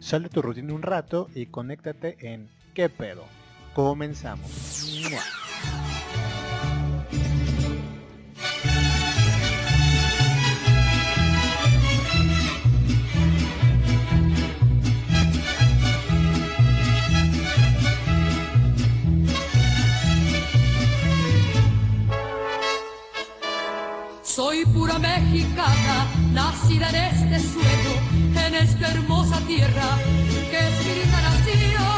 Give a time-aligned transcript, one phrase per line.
[0.00, 3.24] Sal tu rutina un rato y conéctate en ¿Qué pedo?
[3.74, 5.06] Comenzamos.
[24.98, 29.98] Mexicana, nacida en este suelo en esta hermosa tierra
[30.50, 31.95] que es mi nación.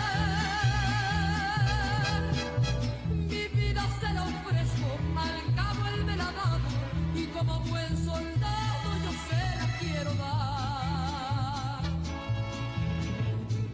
[3.31, 6.69] Mi vida se la ofrezco, al cabo él me la ha dado,
[7.15, 11.81] y como buen soldado yo se la quiero dar.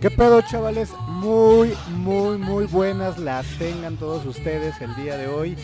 [0.00, 0.92] ¿Qué pedo chavales?
[1.08, 5.56] Muy, muy, muy buenas las tengan todos ustedes el día de hoy.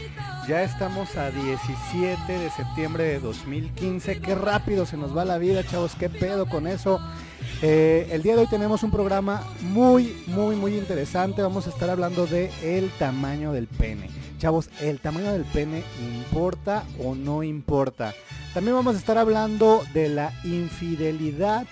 [0.49, 4.21] Ya estamos a 17 de septiembre de 2015.
[4.21, 5.95] Qué rápido se nos va la vida, chavos.
[5.95, 7.01] ¿Qué pedo con eso?
[7.67, 11.41] Eh, el día de hoy tenemos un programa muy, muy, muy interesante.
[11.41, 14.11] Vamos a estar hablando de el tamaño del pene.
[14.37, 18.13] Chavos, ¿el tamaño del pene importa o no importa?
[18.53, 21.67] También vamos a estar hablando de la infidelidad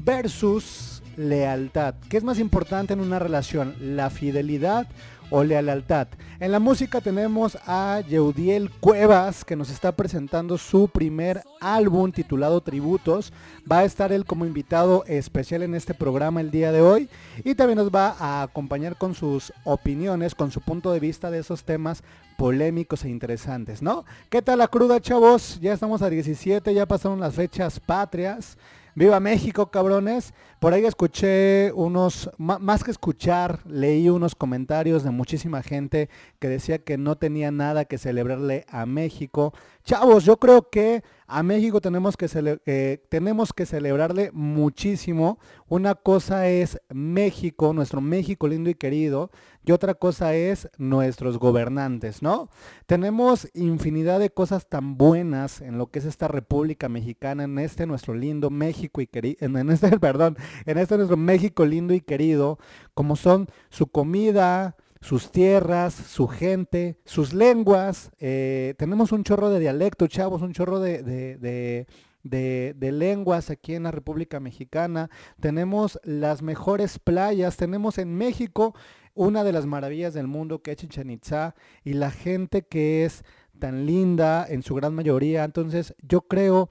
[0.00, 1.94] versus lealtad.
[2.08, 3.76] ¿Qué es más importante en una relación?
[3.78, 4.88] ¿La fidelidad
[5.32, 6.08] o lealtad?
[6.38, 12.60] En la música tenemos a Yeudiel Cuevas que nos está presentando su primer álbum titulado
[12.60, 13.32] Tributos.
[13.70, 17.08] Va a estar él como invitado especial en este programa el día de hoy
[17.44, 21.38] y también nos va a acompañar con sus opiniones, con su punto de vista de
[21.38, 22.02] esos temas
[22.36, 24.04] polémicos e interesantes, ¿no?
[24.28, 25.58] ¿Qué tal la cruda, chavos?
[25.60, 28.58] Ya estamos a 17, ya pasaron las fechas patrias.
[28.94, 30.34] Viva México, cabrones.
[30.62, 36.08] Por ahí escuché unos, más que escuchar, leí unos comentarios de muchísima gente
[36.38, 39.52] que decía que no tenía nada que celebrarle a México.
[39.82, 42.28] Chavos, yo creo que a México tenemos que,
[42.66, 45.38] eh, tenemos que celebrarle muchísimo.
[45.66, 49.30] Una cosa es México, nuestro México lindo y querido,
[49.64, 52.50] y otra cosa es nuestros gobernantes, ¿no?
[52.86, 57.86] Tenemos infinidad de cosas tan buenas en lo que es esta República Mexicana, en este
[57.86, 60.36] nuestro lindo México y querido, en este, perdón,
[60.66, 62.58] en este nuestro México lindo y querido,
[62.94, 68.10] como son su comida, sus tierras, su gente, sus lenguas.
[68.20, 71.86] eh, tenemos un chorro de dialecto, chavos, un chorro de, de-
[72.22, 75.10] de- lenguas aquí en la República Mexicana.
[75.40, 77.56] Tenemos las mejores playas.
[77.56, 78.74] Tenemos en México
[79.14, 83.24] una de las maravillas del mundo que es Chichen Itzá y la gente que es
[83.58, 85.42] tan linda en su gran mayoría.
[85.44, 86.70] Entonces yo creo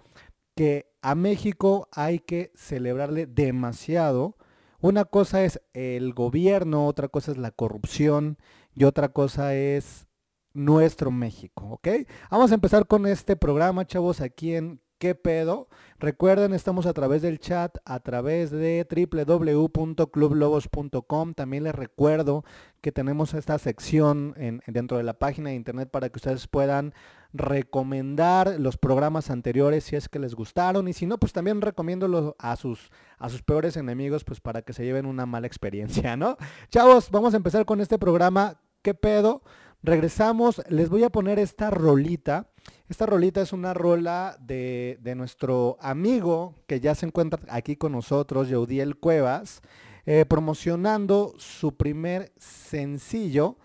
[0.56, 4.38] que a México hay que celebrarle demasiado.
[4.80, 8.38] Una cosa es el gobierno, otra cosa es la corrupción
[8.76, 10.08] y otra cosa es
[10.54, 11.88] nuestro México, ¿ok?
[12.30, 15.68] Vamos a empezar con este programa, chavos, aquí en ¿Qué pedo?
[15.98, 21.34] Recuerden, estamos a través del chat, a través de www.clublobos.com.
[21.34, 22.46] También les recuerdo
[22.82, 26.94] que tenemos esta sección en- dentro de la página de internet para que ustedes puedan
[27.34, 32.36] recomendar los programas anteriores si es que les gustaron y si no, pues también recomiéndolo
[32.40, 36.38] a sus, a sus peores enemigos pues para que se lleven una mala experiencia, ¿no?
[36.70, 38.60] Chavos, vamos a empezar con este programa.
[38.82, 39.44] ¿Qué pedo?
[39.84, 42.52] Regresamos, les voy a poner esta rolita.
[42.88, 47.94] Esta rolita es una rola de, de nuestro amigo que ya se encuentra aquí con
[47.94, 49.62] nosotros, Yeudiel Cuevas,
[50.06, 53.58] eh, promocionando su primer sencillo.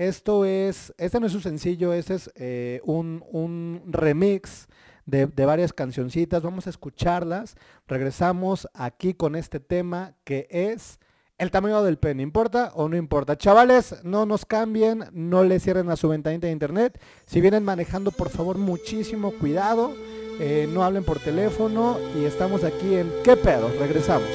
[0.00, 4.66] Esto es, este no es un sencillo, este es eh, un, un remix
[5.04, 6.42] de, de varias cancioncitas.
[6.42, 7.54] Vamos a escucharlas.
[7.86, 11.00] Regresamos aquí con este tema que es
[11.36, 13.36] el tamaño del pen, ¿importa o no importa?
[13.36, 16.98] Chavales, no nos cambien, no le cierren a su ventanita de internet.
[17.26, 19.92] Si vienen manejando, por favor, muchísimo cuidado.
[20.40, 23.68] eh, no hablen por teléfono y estamos aquí en ¿Qué pedo?
[23.78, 24.26] Regresamos.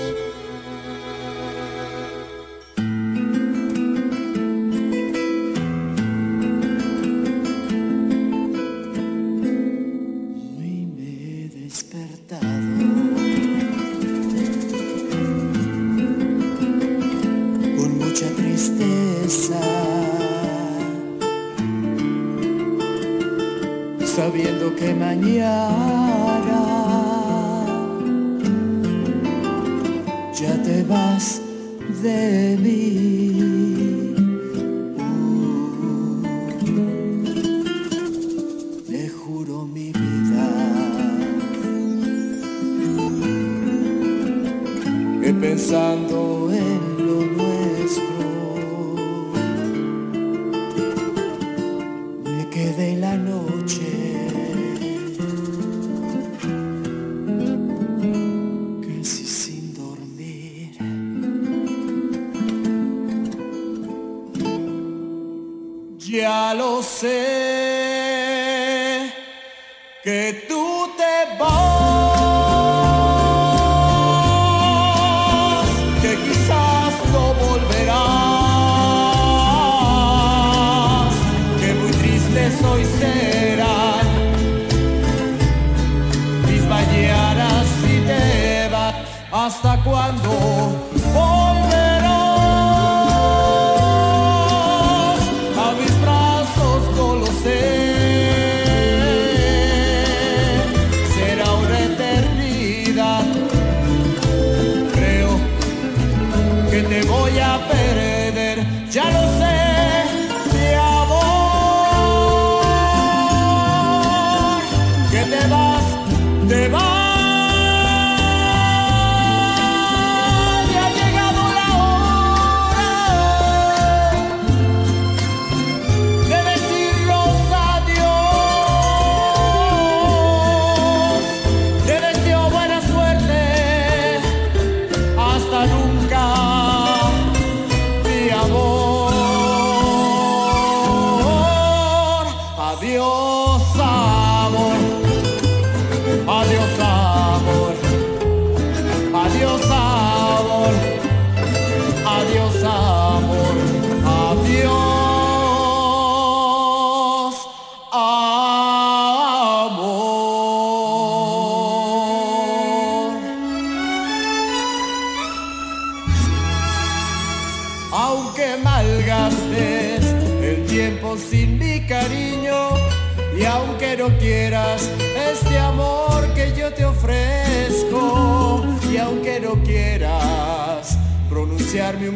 [106.76, 108.58] Que te voy a perder,
[108.92, 109.45] ya lo sé,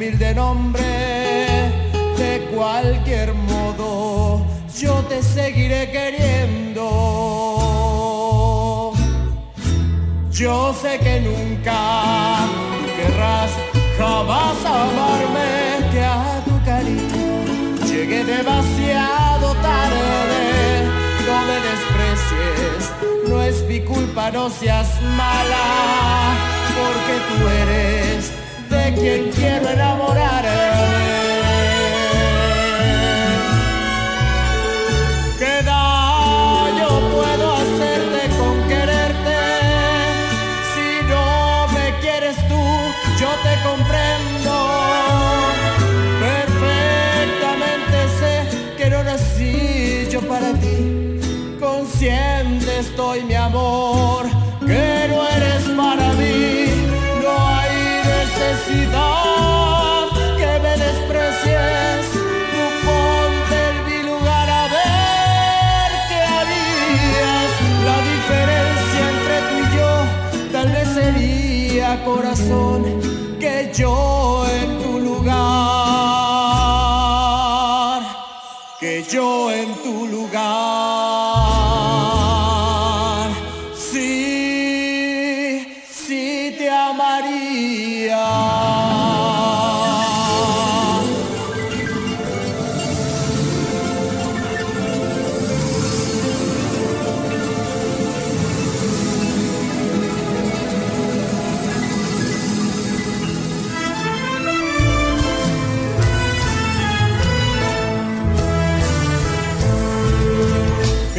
[0.09, 0.81] humilde nombre
[2.17, 4.43] de cualquier modo
[4.75, 6.83] yo te seguiré queriendo
[10.31, 12.47] yo sé que nunca
[12.95, 13.51] querrás
[13.97, 17.43] jamás amarme, que a tu cariño
[17.85, 20.87] llegué demasiado tarde.
[21.27, 22.93] No me desprecies,
[23.27, 26.37] no es mi culpa, no seas mala,
[26.77, 28.38] porque tú eres
[28.95, 31.28] quien quiero enamorarme.
[72.03, 72.83] Corazón
[73.39, 75.39] que yo en tu lugar,
[78.79, 79.73] que yo en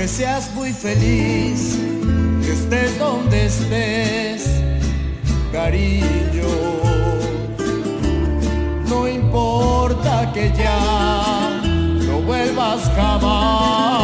[0.00, 1.78] que seas muy feliz,
[2.42, 4.49] que estés donde estés,
[5.52, 6.49] cariño.
[8.88, 11.61] No importa que ya
[12.07, 14.00] no vuelvas jamás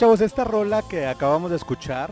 [0.00, 2.10] chavos, esta rola que acabamos de escuchar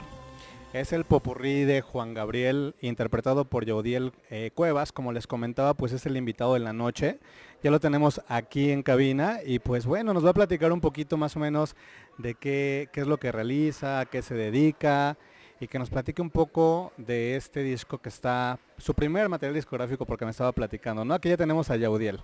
[0.75, 4.93] es el popurrí de Juan Gabriel, interpretado por Yaudiel eh, Cuevas.
[4.93, 7.19] Como les comentaba, pues es el invitado de la noche.
[7.63, 11.17] Ya lo tenemos aquí en cabina y pues bueno, nos va a platicar un poquito
[11.17, 11.77] más o menos
[12.19, 15.17] de qué, es lo que realiza, a qué se dedica
[15.59, 20.05] y que nos platique un poco de este disco que está, su primer material discográfico
[20.05, 21.15] porque me estaba platicando, ¿no?
[21.15, 22.21] Aquí ya tenemos a Yaudiel.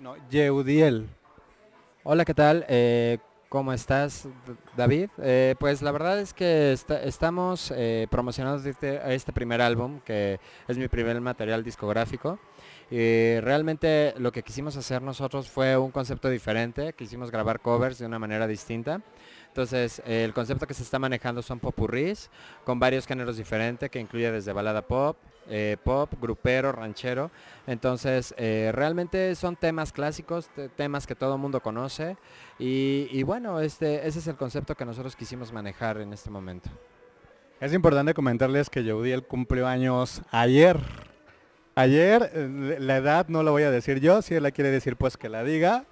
[0.00, 1.06] No, Yeudiel.
[2.02, 2.66] Hola, ¿qué tal?
[2.68, 4.26] Eh, ¿Cómo estás,
[4.76, 5.10] David?
[5.18, 10.40] Eh, pues la verdad es que esta- estamos eh, promocionando este, este primer álbum, que
[10.66, 12.40] es mi primer material discográfico.
[12.90, 18.06] Y realmente lo que quisimos hacer nosotros fue un concepto diferente, quisimos grabar covers de
[18.06, 19.00] una manera distinta.
[19.54, 22.28] Entonces, el concepto que se está manejando son popurrís,
[22.64, 25.16] con varios géneros diferentes, que incluye desde balada pop,
[25.48, 27.30] eh, pop, grupero, ranchero.
[27.68, 32.16] Entonces, eh, realmente son temas clásicos, te- temas que todo el mundo conoce.
[32.58, 36.68] Y, bueno, este, ese es el concepto que nosotros quisimos manejar en este momento.
[37.60, 40.80] Es importante comentarles que Yeudiel cumplió años ayer.
[41.76, 44.96] Ayer, eh, la edad no la voy a decir yo, si él la quiere decir
[44.96, 45.84] pues que la diga,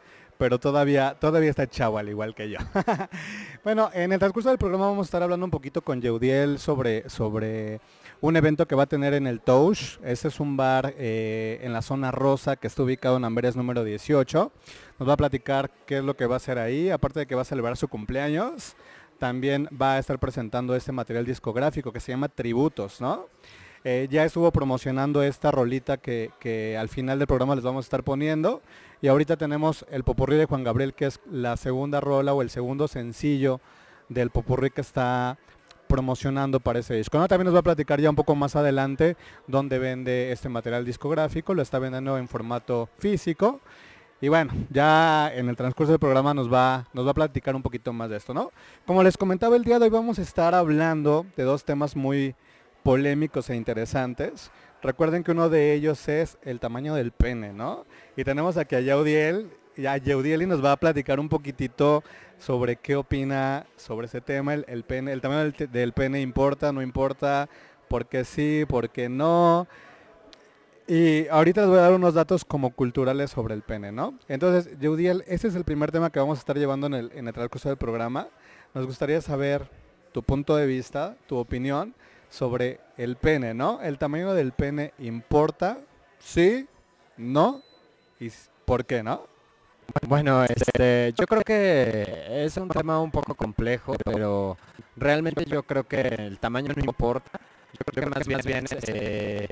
[0.42, 2.58] pero todavía, todavía está chavo al igual que yo.
[3.64, 7.08] bueno, en el transcurso del programa vamos a estar hablando un poquito con Yeudiel sobre,
[7.08, 7.80] sobre
[8.20, 10.00] un evento que va a tener en el Touch.
[10.02, 13.84] Ese es un bar eh, en la zona rosa que está ubicado en Amberes número
[13.84, 14.52] 18.
[14.98, 17.36] Nos va a platicar qué es lo que va a hacer ahí, aparte de que
[17.36, 18.74] va a celebrar su cumpleaños
[19.20, 23.28] también va a estar presentando este material discográfico que se llama Tributos, ¿no?
[23.84, 27.86] Eh, ya estuvo promocionando esta rolita que, que al final del programa les vamos a
[27.86, 28.62] estar poniendo.
[29.00, 32.50] Y ahorita tenemos el popurrí de Juan Gabriel, que es la segunda rola o el
[32.50, 33.60] segundo sencillo
[34.08, 35.38] del popurrí que está
[35.88, 37.18] promocionando para ese disco.
[37.18, 37.28] ¿no?
[37.28, 41.52] También nos va a platicar ya un poco más adelante dónde vende este material discográfico.
[41.52, 43.60] Lo está vendiendo en formato físico.
[44.20, 47.62] Y bueno, ya en el transcurso del programa nos va, nos va a platicar un
[47.62, 48.52] poquito más de esto, ¿no?
[48.86, 52.36] Como les comentaba el día de hoy vamos a estar hablando de dos temas muy
[52.82, 54.50] polémicos e interesantes.
[54.82, 57.86] Recuerden que uno de ellos es el tamaño del pene, ¿no?
[58.16, 62.02] Y tenemos aquí a Yaudiel, y a Yaudiel y nos va a platicar un poquitito
[62.38, 66.82] sobre qué opina sobre ese tema, el, el pene, el tamaño del, pene importa, no
[66.82, 67.48] importa,
[67.88, 69.68] por qué sí, por qué no.
[70.88, 74.18] Y ahorita les voy a dar unos datos como culturales sobre el pene, ¿no?
[74.28, 77.28] Entonces, Yeudiel, este es el primer tema que vamos a estar llevando en el, en
[77.28, 78.28] el transcurso del programa.
[78.74, 79.70] Nos gustaría saber
[80.10, 81.94] tu punto de vista, tu opinión
[82.32, 83.80] sobre el pene, ¿no?
[83.82, 85.78] ¿El tamaño del pene importa?
[86.18, 86.66] ¿Sí?
[87.18, 87.60] ¿No?
[88.18, 88.30] ¿Y
[88.64, 89.26] por qué, no?
[90.08, 94.56] Bueno, este, yo creo que es un tema un poco complejo, pero
[94.96, 97.38] realmente yo creo que el tamaño no importa.
[97.74, 99.48] Yo creo que más bien, bien eh,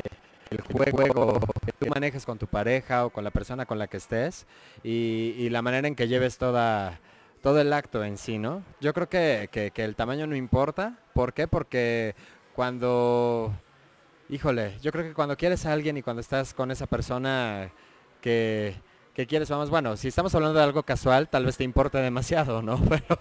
[0.51, 3.99] el juego que tú manejes con tu pareja o con la persona con la que
[3.99, 4.47] estés
[4.83, 6.99] y, la manera en que lleves toda,
[7.43, 8.63] todo el acto en sí, ¿no?
[8.81, 10.97] Yo creo que- que el tamaño no importa.
[11.13, 11.47] ¿Por qué?
[11.47, 12.15] Porque
[12.55, 13.53] cuando,
[14.29, 17.71] híjole, yo creo que cuando quieres a alguien y cuando estás con esa persona
[18.21, 18.75] que,
[19.15, 22.63] que quieres, vamos, bueno, si estamos hablando de algo casual, tal vez te importe demasiado,
[22.63, 22.81] ¿no?
[22.89, 23.19] Pero,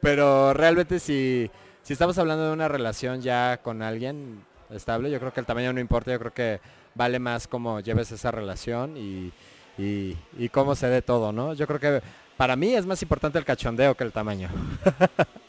[0.00, 1.50] pero realmente si,
[1.82, 5.72] si estamos hablando de una relación ya con alguien estable, yo creo que el tamaño
[5.72, 6.60] no importa, yo creo que
[6.94, 9.32] vale más cómo lleves esa relación y,
[9.78, 11.54] y, y cómo se dé todo, ¿no?
[11.54, 12.02] Yo creo que
[12.36, 14.48] para mí es más importante el cachondeo que el tamaño.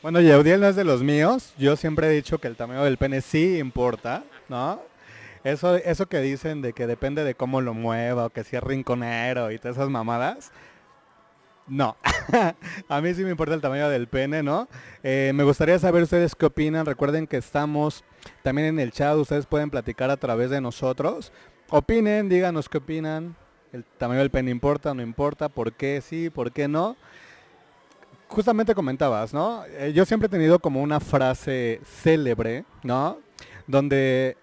[0.00, 1.52] Bueno, Yeudiel no es de los míos.
[1.58, 4.80] Yo siempre he dicho que el tamaño del pene sí importa, ¿no?
[5.42, 8.62] Eso, eso que dicen de que depende de cómo lo mueva o que si es
[8.62, 10.52] rinconero y todas esas mamadas.
[11.66, 11.96] No,
[12.88, 14.68] a mí sí me importa el tamaño del pene, ¿no?
[15.02, 16.86] Eh, me gustaría saber ustedes qué opinan.
[16.86, 18.04] Recuerden que estamos
[18.44, 21.32] también en el chat, ustedes pueden platicar a través de nosotros.
[21.70, 23.34] Opinen, díganos qué opinan.
[23.72, 26.96] El tamaño del pene importa, no importa, por qué sí, por qué no.
[28.28, 29.64] Justamente comentabas, ¿no?
[29.66, 33.18] Eh, yo siempre he tenido como una frase célebre, ¿no?
[33.66, 34.36] Donde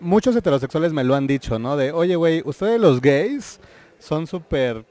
[0.00, 1.76] muchos heterosexuales me lo han dicho, ¿no?
[1.76, 3.60] De, oye, güey, ustedes los gays
[3.98, 4.84] son súper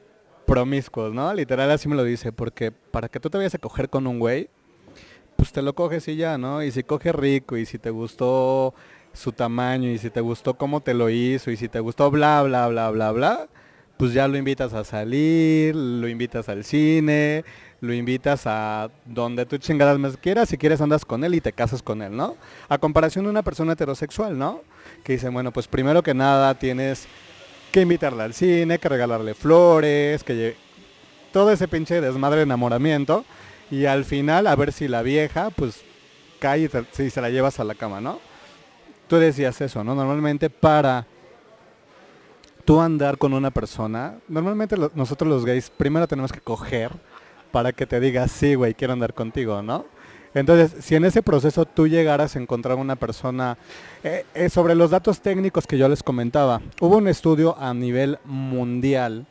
[0.46, 1.34] promiscuos, ¿no?
[1.34, 4.20] Literal así me lo dice, porque para que tú te vayas a coger con un
[4.20, 4.50] güey,
[5.36, 6.64] pues te lo coges y ya, ¿no?
[6.64, 8.74] Y si coge rico y si te gustó
[9.14, 12.42] su tamaño y si te gustó cómo te lo hizo y si te gustó bla,
[12.44, 13.48] bla, bla, bla, bla,
[13.98, 17.44] pues ya lo invitas a salir, lo invitas al cine,
[17.82, 21.52] lo invitas a donde tú chingadas más quieras, si quieres andas con él y te
[21.52, 22.36] casas con él, ¿no?
[22.70, 24.62] A comparación de una persona heterosexual, ¿no?
[25.04, 27.08] Que dice, bueno, pues primero que nada tienes
[27.72, 30.56] que invitarla al cine, que regalarle flores, que lle-
[31.34, 33.26] todo ese pinche desmadre de enamoramiento
[33.72, 35.82] y al final a ver si la vieja pues
[36.40, 38.20] cae y si se la llevas a la cama, ¿no?
[39.08, 39.96] Tú decías eso, ¿no?
[39.96, 41.08] Normalmente para
[42.64, 46.92] tú andar con una persona, normalmente nosotros los gays primero tenemos que coger
[47.51, 49.86] para que te diga, sí, güey, quiero andar contigo, ¿no?
[50.34, 53.58] Entonces, si en ese proceso tú llegaras a encontrar una persona,
[54.03, 58.17] eh, eh, sobre los datos técnicos que yo les comentaba, hubo un estudio a nivel
[58.24, 59.25] mundial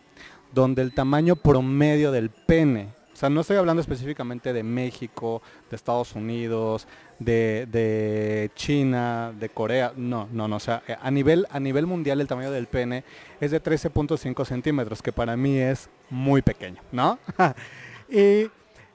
[0.53, 5.77] donde el tamaño promedio del pene, o sea, no estoy hablando específicamente de México, de
[5.77, 6.87] Estados Unidos,
[7.19, 11.87] de, de China, de Corea, no, no, no, o sea, eh, a nivel, a nivel
[11.87, 13.05] mundial el tamaño del pene
[13.41, 17.19] es de 13.5 centímetros, que para mí es muy pequeño, ¿no?
[18.11, 18.51] y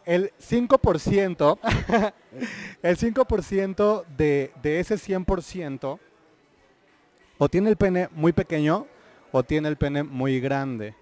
[0.05, 1.59] el 5%,
[2.83, 5.99] el 5% de, de ese 100%
[7.37, 8.87] o tiene el pene muy pequeño
[9.31, 10.95] o tiene el pene muy grande.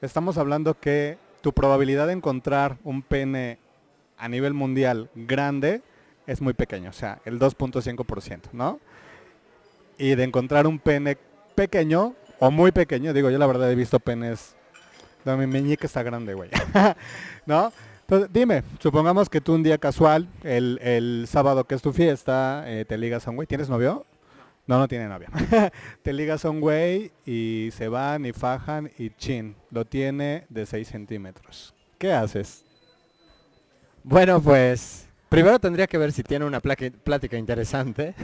[0.00, 3.58] Estamos hablando que tu probabilidad de encontrar un pene
[4.18, 5.82] a nivel mundial grande
[6.26, 8.80] es muy pequeño, o sea, el 2.5%, ¿no?
[9.96, 11.16] Y de encontrar un pene
[11.54, 14.55] pequeño o muy pequeño, digo, yo la verdad he visto penes,
[15.26, 16.50] no, mi meñique está grande, güey,
[17.46, 17.72] ¿no?
[18.02, 22.62] Entonces, dime, supongamos que tú un día casual, el, el sábado que es tu fiesta,
[22.68, 24.06] eh, te ligas a un güey, ¿tienes novio?
[24.68, 25.28] No, no tiene novia.
[26.02, 30.64] te ligas a un güey y se van y fajan y chin, lo tiene de
[30.64, 31.74] 6 centímetros.
[31.98, 32.64] ¿Qué haces?
[34.04, 38.14] Bueno, pues primero tendría que ver si tiene una plática interesante,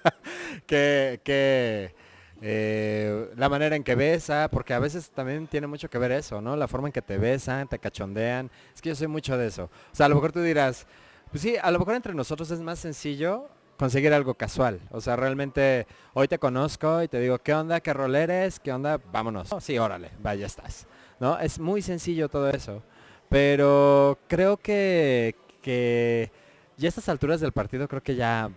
[0.66, 1.94] que, que
[2.40, 6.40] eh, la manera en que besa, porque a veces también tiene mucho que ver eso,
[6.40, 6.56] ¿no?
[6.56, 8.50] La forma en que te besan, te cachondean.
[8.74, 9.64] Es que yo soy mucho de eso.
[9.64, 10.86] O sea, a lo mejor tú dirás,
[11.30, 13.48] pues sí, a lo mejor entre nosotros es más sencillo
[13.78, 14.80] conseguir algo casual.
[14.90, 17.80] O sea, realmente hoy te conozco y te digo, ¿qué onda?
[17.80, 18.60] ¿Qué rol eres?
[18.60, 19.00] ¿Qué onda?
[19.12, 19.52] Vámonos.
[19.52, 20.86] Oh, sí, órale, vaya estás.
[21.20, 21.38] ¿No?
[21.38, 22.82] Es muy sencillo todo eso.
[23.28, 26.30] Pero creo que, que
[26.76, 28.50] ya a estas alturas del partido creo que ya,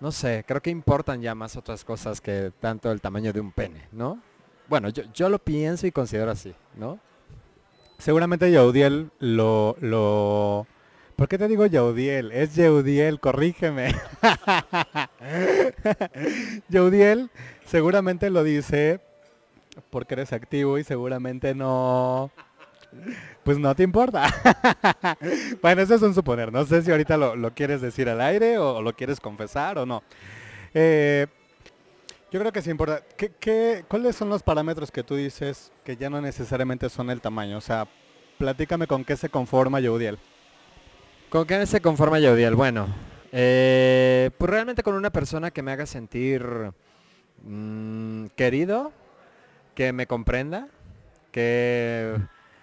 [0.00, 3.52] no sé, creo que importan ya más otras cosas que tanto el tamaño de un
[3.52, 4.20] pene, ¿no?
[4.68, 6.98] Bueno, yo, yo lo pienso y considero así, ¿no?
[7.98, 10.66] Seguramente Yaudiel lo, lo...
[11.16, 12.30] ¿Por qué te digo Yaudiel?
[12.30, 13.94] Es Yaudiel, corrígeme.
[16.68, 17.30] Yaudiel
[17.64, 19.00] seguramente lo dice
[19.90, 22.30] porque eres activo y seguramente no...
[23.42, 24.26] Pues no te importa.
[25.62, 26.52] bueno, eso es un suponer.
[26.52, 29.86] No sé si ahorita lo, lo quieres decir al aire o, lo quieres confesar o
[29.86, 30.02] no.
[30.74, 31.26] Eh,
[32.30, 33.02] yo creo que sí importa.
[33.16, 37.20] ¿Qué, qué, cuáles son los parámetros que tú dices que ya no necesariamente son el
[37.20, 37.58] tamaño?
[37.58, 37.86] O sea,
[38.38, 40.18] platícame con qué se conforma Yaudiel.
[41.28, 42.54] ¿Con qué se conforma Yaudiel?
[42.54, 42.88] Bueno,
[43.32, 46.44] eh, pues realmente con una persona que me haga sentir
[47.42, 48.92] mm, querido,
[49.74, 50.68] que me comprenda,
[51.32, 52.16] que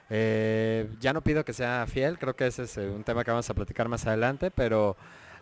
[0.10, 3.32] eh, ya no pido que sea fiel, creo que ese es eh, un tema que
[3.32, 4.96] vamos a platicar más adelante, pero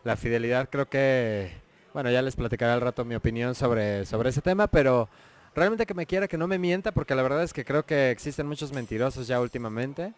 [0.04, 1.52] la fidelidad creo que,
[1.94, 5.10] bueno, ya les platicaré al rato mi opinión sobre, sobre ese tema, pero
[5.56, 8.12] realmente que me quiera, que no me mienta, porque la verdad es que creo que
[8.12, 10.14] existen muchos mentirosos ya últimamente.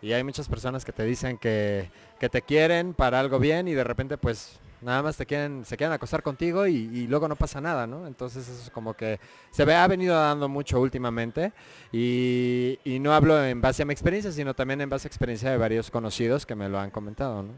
[0.00, 3.74] Y hay muchas personas que te dicen que, que te quieren para algo bien y
[3.74, 7.60] de repente pues nada más te quieren, se quieren acostar contigo y, luego no pasa
[7.60, 8.06] nada, ¿no?
[8.06, 9.18] Entonces eso es como que
[9.50, 11.52] se ve, ha venido dando mucho últimamente
[11.92, 15.56] y, no hablo en base a mi experiencia, sino también en base a experiencia de
[15.56, 17.52] varios conocidos que me lo han comentado, ¿no?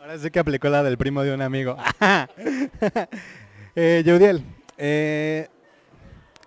[0.00, 1.76] Ahora sí que aplicó la del primo de un amigo.
[3.76, 4.02] eh,
[4.78, 5.48] eh,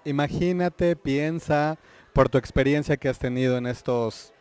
[0.05, 1.77] Imagínate, piensa,
[2.13, 4.33] por tu experiencia que has tenido en estos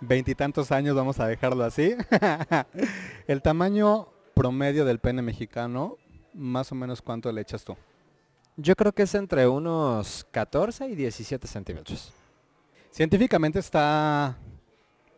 [0.00, 1.94] veintitantos años, vamos a dejarlo así.
[3.26, 5.96] el tamaño promedio del pene mexicano,
[6.34, 7.76] más o menos cuánto le echas tú.
[8.56, 12.12] Yo creo que es entre unos 14 y 17 centímetros.
[12.90, 14.36] Científicamente está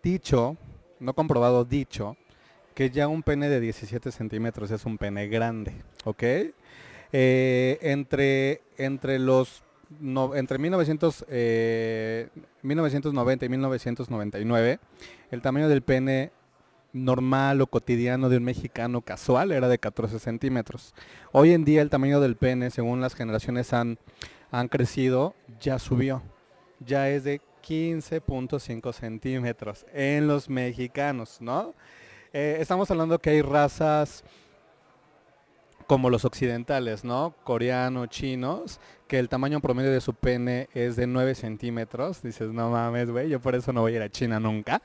[0.03, 0.57] dicho,
[1.01, 2.17] no comprobado, dicho,
[2.75, 5.73] que ya un pene de 17 centímetros es un pene grande,
[6.05, 6.23] ¿ok?
[7.13, 9.63] Eh, entre, entre los
[10.01, 12.29] no- entre 1900, eh,
[12.63, 14.79] 1990 y 1999,
[15.31, 16.33] el tamaño del pene
[16.95, 20.95] normal o cotidiano de un mexicano casual era de 14 centímetros.
[21.33, 23.99] Hoy en día el tamaño del pene, según las generaciones han,
[24.51, 26.23] han crecido, ya subió.
[26.79, 31.75] Ya es de 15.5 centímetros en los mexicanos, ¿no?
[32.33, 34.25] Eh, estamos hablando que hay razas
[35.87, 37.35] como los occidentales, ¿no?
[37.45, 42.23] Coreanos, chinos, que el tamaño promedio de su pene es de 9 centímetros.
[42.23, 44.81] Dices, no mames, güey, yo por eso no voy a ir a China nunca.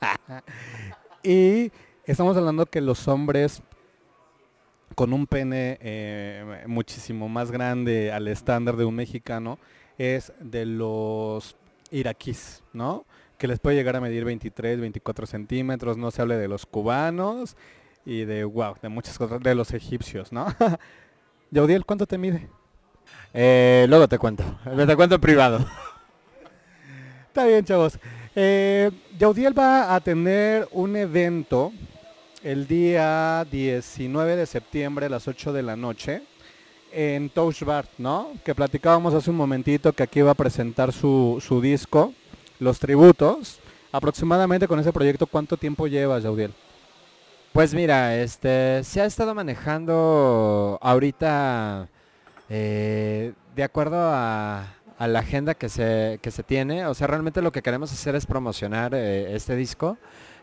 [1.22, 1.70] y
[2.10, 3.62] estamos hablando que los hombres
[4.96, 9.58] con un pene eh, muchísimo más grande al estándar de un mexicano
[9.96, 11.56] es de los
[11.92, 13.04] iraquíes, ¿no?
[13.38, 17.56] Que les puede llegar a medir 23, 24 centímetros, no se hable de los cubanos
[18.04, 20.46] y de, wow, de muchas cosas, de los egipcios, ¿no?
[21.52, 22.48] Yaudiel, ¿cuánto te mide?
[23.32, 24.42] Eh, luego te cuento.
[24.64, 25.64] Te cuento en privado.
[27.28, 27.98] Está bien, chavos.
[28.34, 31.72] Eh, Yaudiel va a tener un evento
[32.42, 36.22] el día 19 de septiembre a las 8 de la noche
[36.92, 38.32] en Touch Bar, ¿no?
[38.44, 42.14] Que platicábamos hace un momentito que aquí va a presentar su, su disco,
[42.58, 43.60] Los Tributos.
[43.92, 46.54] Aproximadamente con ese proyecto, ¿cuánto tiempo llevas, Yaudiel?
[47.52, 51.88] Pues mira, este se ha estado manejando ahorita
[52.48, 56.86] eh, de acuerdo a, a la agenda que se, que se tiene.
[56.86, 59.96] O sea, realmente lo que queremos hacer es promocionar eh, este disco,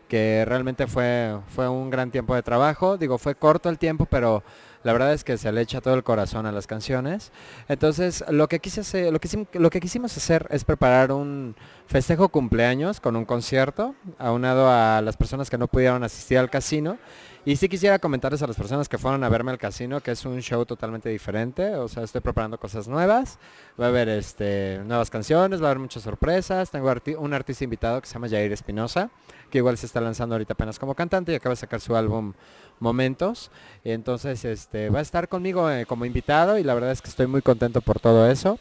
[0.08, 2.96] que realmente fue, fue un gran tiempo de trabajo.
[2.96, 4.42] Digo, fue corto el tiempo, pero
[4.82, 7.32] la verdad es que se le echa todo el corazón a las canciones.
[7.68, 13.00] Entonces, lo que, quise lo, que, lo que quisimos hacer es preparar un festejo cumpleaños
[13.00, 16.98] con un concierto, aunado a las personas que no pudieron asistir al casino.
[17.48, 20.22] Y sí quisiera comentarles a las personas que fueron a verme al casino que es
[20.26, 23.38] un show totalmente diferente, o sea, estoy preparando cosas nuevas,
[23.80, 28.02] va a haber este, nuevas canciones, va a haber muchas sorpresas, tengo un artista invitado
[28.02, 29.08] que se llama Jair Espinosa,
[29.48, 32.34] que igual se está lanzando ahorita apenas como cantante y acaba de sacar su álbum
[32.80, 33.50] Momentos,
[33.82, 37.28] entonces este, va a estar conmigo eh, como invitado y la verdad es que estoy
[37.28, 38.58] muy contento por todo eso.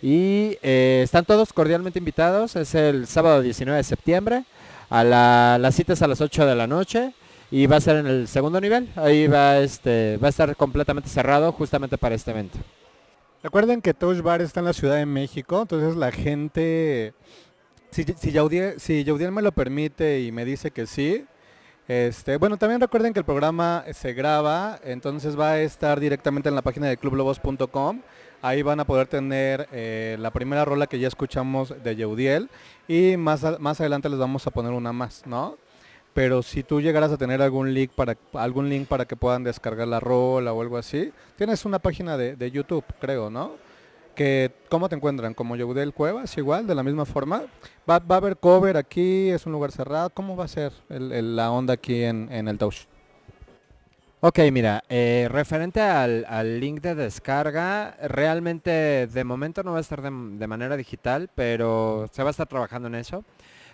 [0.00, 4.44] Y eh, están todos cordialmente invitados, es el sábado 19 de septiembre,
[4.88, 7.12] a la, las citas a las 8 de la noche
[7.52, 11.10] y va a ser en el segundo nivel, ahí va, este, va a estar completamente
[11.10, 12.58] cerrado justamente para este evento.
[13.42, 17.12] Recuerden que Touch Bar está en la Ciudad de México, entonces la gente,
[17.90, 21.26] si, si, Yaudiel, si me lo permite y me dice que sí,
[21.88, 26.54] este, bueno, también recuerden que el programa se graba, entonces va a estar directamente en
[26.54, 28.00] la página de clublobos.com.
[28.40, 32.48] Ahí van a poder tener eh, la primera rola que ya escuchamos de Yeudiel
[32.88, 35.58] y más, más adelante les vamos a poner una más, ¿no?
[36.14, 39.88] Pero si tú llegaras a tener algún link para algún link para que puedan descargar
[39.88, 43.52] la rola o algo así, tienes una página de, de YouTube, creo, ¿no?
[44.14, 47.44] Que cómo te encuentran, como Yeudel Cuevas, igual, de la misma forma.
[47.88, 50.10] Va, va a haber cover aquí, es un lugar cerrado.
[50.10, 52.86] ¿Cómo va a ser la onda aquí en, en el Touch?
[54.20, 59.80] Ok, mira, eh, referente al, al link de descarga, realmente de momento no va a
[59.80, 63.24] estar de, de manera digital, pero se va a estar trabajando en eso.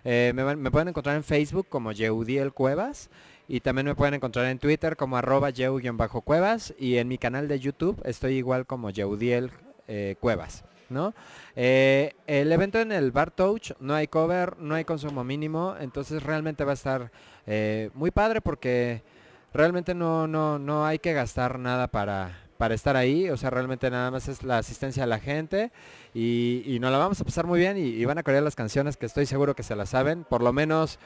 [0.05, 3.11] Eh, me, pueden encontrar en Facebook como Yeudiel Cuevas
[3.49, 7.59] y también me pueden encontrar en Twitter como arroba Yeu-Cuevas y en mi canal de
[7.59, 9.51] YouTube estoy igual como Yeudiel
[9.87, 10.65] eh, Cuevas.
[10.91, 11.15] ¿no?
[11.55, 16.23] Eh, el evento en el Bar Touch no hay cover, no hay consumo mínimo, entonces
[16.23, 17.11] realmente va a estar
[17.95, 19.03] muy padre porque
[19.55, 23.89] realmente no, no, no hay que gastar nada para, para estar ahí, o sea, realmente
[23.91, 25.71] nada más es la asistencia a la gente
[26.13, 28.97] y, y nos la vamos a pasar muy bien y, van a corear las canciones
[28.97, 30.99] que estoy seguro que se las saben, por lo menos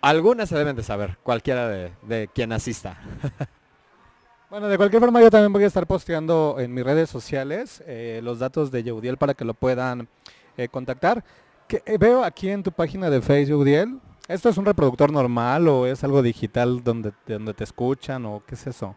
[0.00, 2.98] algunas se deben de saber, cualquiera de, de quien asista.
[4.50, 8.20] Bueno, de cualquier forma yo también voy a estar posteando en mis redes sociales eh,
[8.22, 10.06] los datos de Yeudiel para que lo puedan
[10.56, 11.24] eh, contactar.
[11.66, 13.98] Que, eh, veo aquí en tu página de Facebook, Yeudiel,
[14.28, 18.54] ¿esto es un reproductor normal o es algo digital donde, donde te escuchan o qué
[18.54, 18.94] es eso?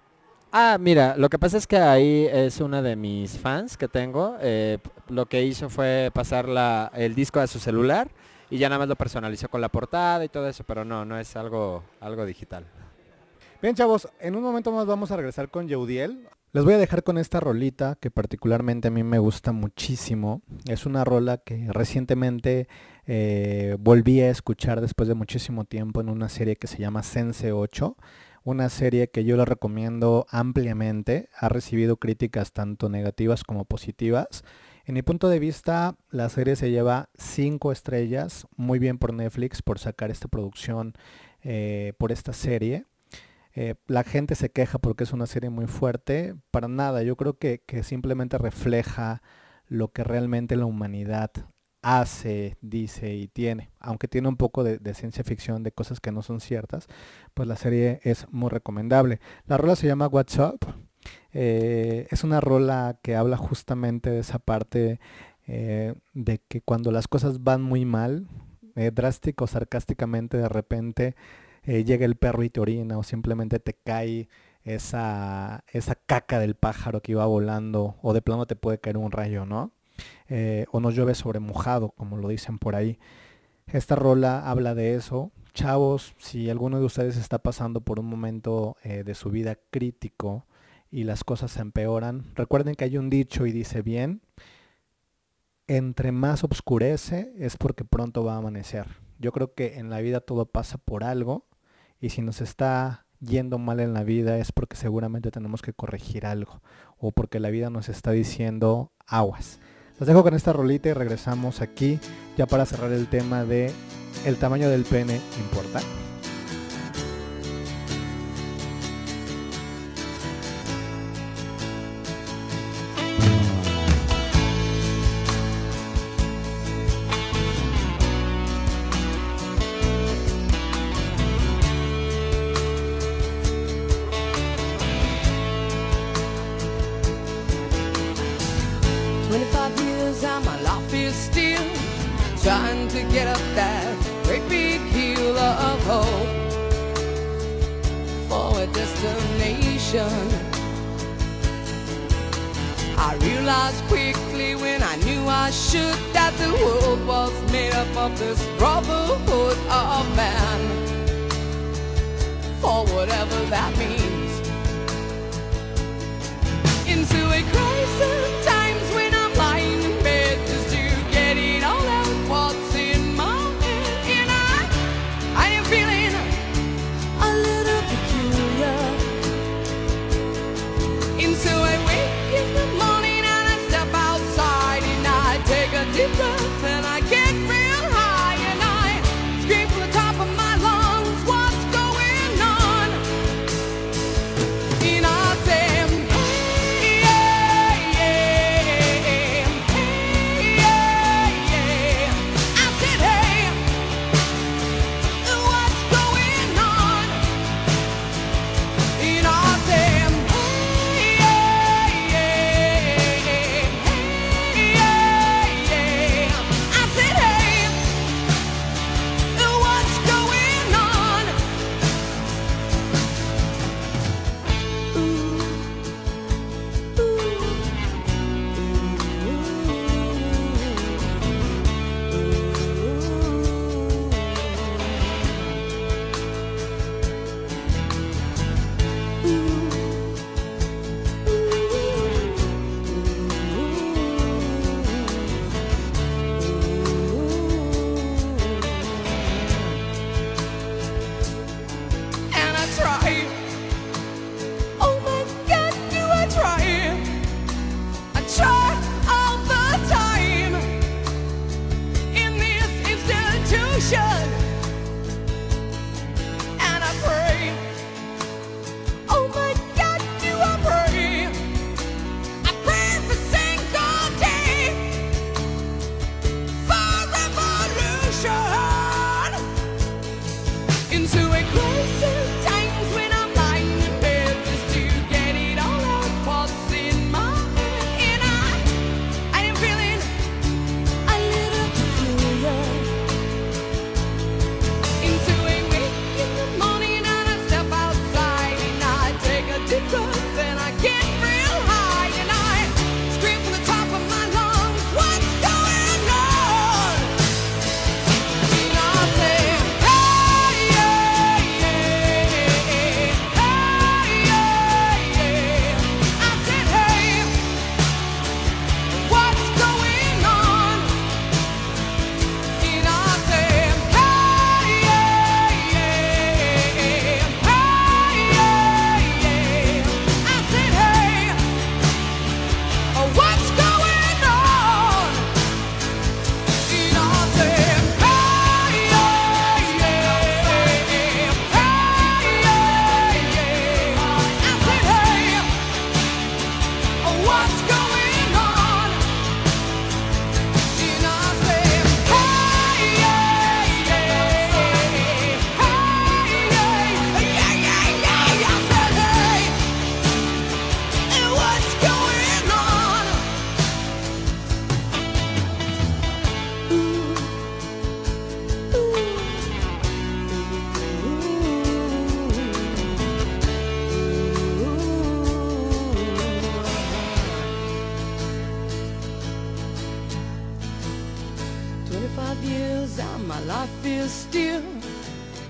[0.60, 4.38] Ah, mira, lo que pasa es que ahí es una de mis fans que tengo.
[4.42, 8.10] eh, lo que hizo fue pasar la- el disco a su celular
[8.50, 11.20] y ya nada más lo personalizó con la portada y todo eso, pero no, no
[11.20, 12.66] es algo, algo digital.
[13.62, 16.28] Bien, chavos, en un momento más vamos a regresar con Yeudiel.
[16.54, 20.42] Les voy a dejar con esta rolita que particularmente a mí me gusta muchísimo.
[20.68, 22.68] Es una rola que recientemente
[23.06, 27.52] eh, volví a escuchar después de muchísimo tiempo en una serie que se llama Sense
[27.52, 27.96] 8.
[28.48, 31.28] Una serie que yo la recomiendo ampliamente.
[31.38, 34.46] Ha recibido críticas tanto negativas como positivas.
[34.86, 38.48] En mi punto de vista, la serie se lleva 5 estrellas.
[38.56, 40.94] Muy bien por Netflix por sacar esta producción,
[41.44, 42.86] eh, por esta serie.
[43.54, 46.34] Eh, la gente se queja porque es una serie muy fuerte.
[46.50, 49.22] Para nada, yo creo que, simplemente refleja
[49.68, 51.32] lo que realmente la humanidad
[51.88, 53.70] hace, dice y tiene.
[53.80, 56.88] Aunque tiene un poco de, ciencia ficción, de cosas que no son ciertas,
[57.34, 59.20] pues la serie es muy recomendable.
[59.46, 60.60] La rola se llama What's Up.
[61.34, 65.00] Eh, es una rola que habla justamente de esa parte
[65.48, 68.28] eh, de que cuando las cosas van muy mal,
[68.94, 71.16] drástico, sarcásticamente, de repente
[71.68, 74.30] eh, llega el perro y te orina o simplemente te cae
[74.64, 79.12] esa, esa caca del pájaro que iba volando o de plano te puede caer un
[79.12, 79.74] rayo, ¿no?
[80.30, 83.00] Eh, o no llueve sobre mojado, como lo dicen por ahí.
[83.68, 85.32] Esta rola habla de eso.
[85.54, 90.46] Chavos, si alguno de ustedes está pasando por un momento eh, de su vida crítico
[90.92, 94.22] y las cosas se empeoran, recuerden que hay un dicho y dice bien,
[95.68, 98.88] entre más oscurece es porque pronto va a amanecer.
[99.20, 101.46] Yo creo que en la vida todo pasa por algo
[102.00, 106.26] y si nos está yendo mal en la vida es porque seguramente tenemos que corregir
[106.26, 106.62] algo
[106.98, 109.60] o porque la vida nos está diciendo aguas.
[110.00, 112.00] Los dejo con esta rolita y regresamos aquí
[112.38, 113.72] ya para cerrar el tema de
[114.26, 115.82] el tamaño del pene importa.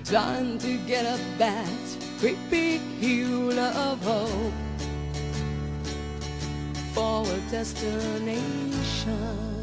[0.08, 1.68] Trying to get up that
[2.48, 4.54] big hill of hope
[6.94, 9.57] for a destination.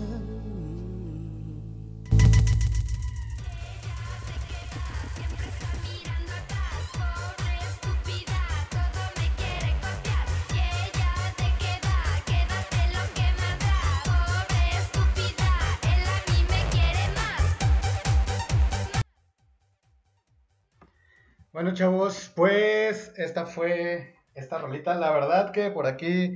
[21.76, 24.96] Chavos, pues esta fue esta rolita.
[24.96, 26.36] La verdad que por aquí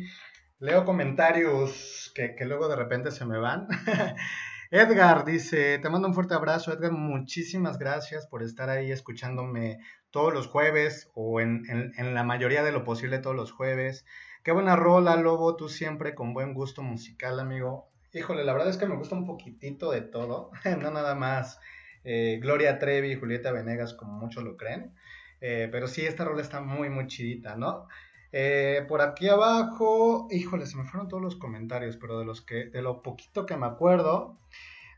[0.60, 3.67] leo comentarios que, que luego de repente se me van.
[4.71, 9.80] Edgar dice, te mando un fuerte abrazo, Edgar, muchísimas gracias por estar ahí escuchándome
[10.12, 11.63] todos los jueves o en,
[11.97, 14.06] en- la mayoría de lo posible todos los jueves.
[14.43, 17.89] Qué buena rola, Lobo, tú siempre con buen gusto musical, amigo.
[18.13, 21.60] Híjole, la verdad es que me gusta un poquitito de todo, no nada más
[22.04, 24.93] eh, Gloria Trevi y Julieta Venegas como muchos lo creen.
[25.41, 27.88] Eh, pero sí, esta rola está muy, muy chidita, ¿no?
[28.32, 32.65] Eh, por aquí abajo, híjole, se me fueron todos los comentarios, pero de los que,
[32.69, 34.39] de lo poquito que me acuerdo,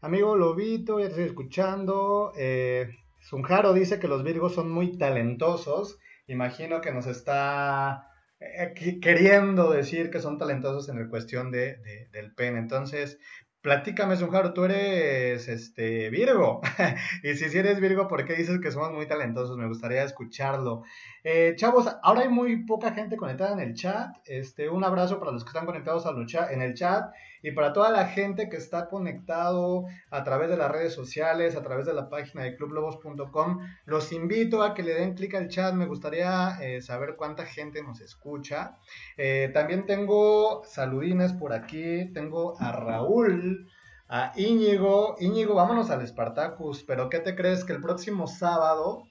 [0.01, 2.31] amigo Lobito, ya te estoy escuchando.
[2.37, 5.99] Eh, Sunjaro dice que los Virgos son muy talentosos.
[6.27, 8.07] Imagino que nos está
[8.39, 12.59] eh, queriendo decir que son talentosos en la cuestión de, de- del pene.
[12.59, 13.19] Entonces,
[13.61, 16.61] platícame, Sunjaro, tú eres este Virgo.
[17.23, 19.57] y si, si eres Virgo, ¿por qué dices que somos muy talentosos?
[19.57, 20.83] Me gustaría escucharlo.
[21.23, 24.15] Eh, chavos, ahora hay muy poca gente conectada en el chat.
[24.25, 27.11] Este, un abrazo para los que están conectados en el chat
[27.43, 31.63] y para toda la gente que está conectado a través de las redes sociales, a
[31.63, 33.59] través de la página de clublobos.com.
[33.85, 35.73] Los invito a que le den clic al chat.
[35.73, 38.77] Me gustaría eh, saber cuánta gente nos escucha.
[39.17, 42.11] Eh, también tengo saludines por aquí.
[42.13, 43.67] Tengo a Raúl.
[44.13, 47.63] A Íñigo, Íñigo, vámonos al Spartacus, pero ¿qué te crees?
[47.63, 49.03] Que el próximo sábado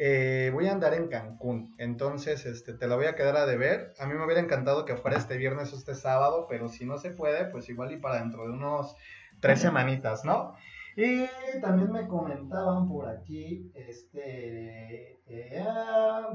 [0.00, 3.94] eh, voy a andar en Cancún, entonces este, te la voy a quedar a deber.
[3.98, 6.98] A mí me hubiera encantado que fuera este viernes o este sábado, pero si no
[6.98, 8.94] se puede, pues igual y para dentro de unos
[9.40, 10.54] tres semanitas, ¿no?
[10.96, 11.26] Y
[11.60, 16.30] también me comentaban por aquí, este, eh, ah,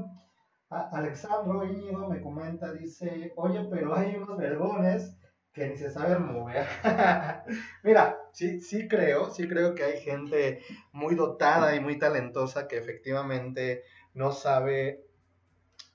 [0.68, 5.16] Alexandro Íñigo me comenta, dice, oye, pero hay unos vergones
[5.54, 6.66] que ni se saben mover.
[7.84, 10.62] Mira, sí, sí creo, sí creo que hay gente
[10.92, 15.06] muy dotada y muy talentosa que efectivamente no sabe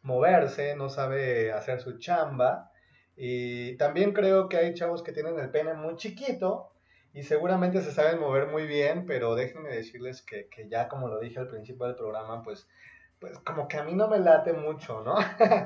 [0.02, 2.72] moverse, no sabe hacer su chamba.
[3.18, 6.72] Y también creo que hay chavos que tienen el pene muy chiquito
[7.14, 11.20] y seguramente se saben mover muy bien, pero déjenme decirles que, que ya como lo
[11.20, 12.66] dije al principio del programa, pues,
[13.20, 15.16] pues como que a mí no me late mucho, ¿no?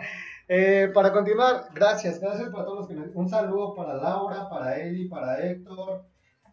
[0.49, 3.06] Eh, para continuar, gracias, gracias para todos los que me...
[3.14, 6.04] Un saludo para Laura, para Eli, para Héctor,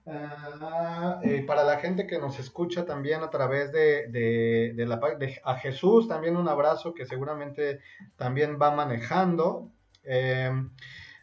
[0.06, 5.40] Ah, para la gente que nos escucha también a través de, de, de la de-
[5.44, 7.80] a Jesús, también un abrazo que seguramente
[8.16, 9.70] también va manejando.
[10.02, 10.50] Eh,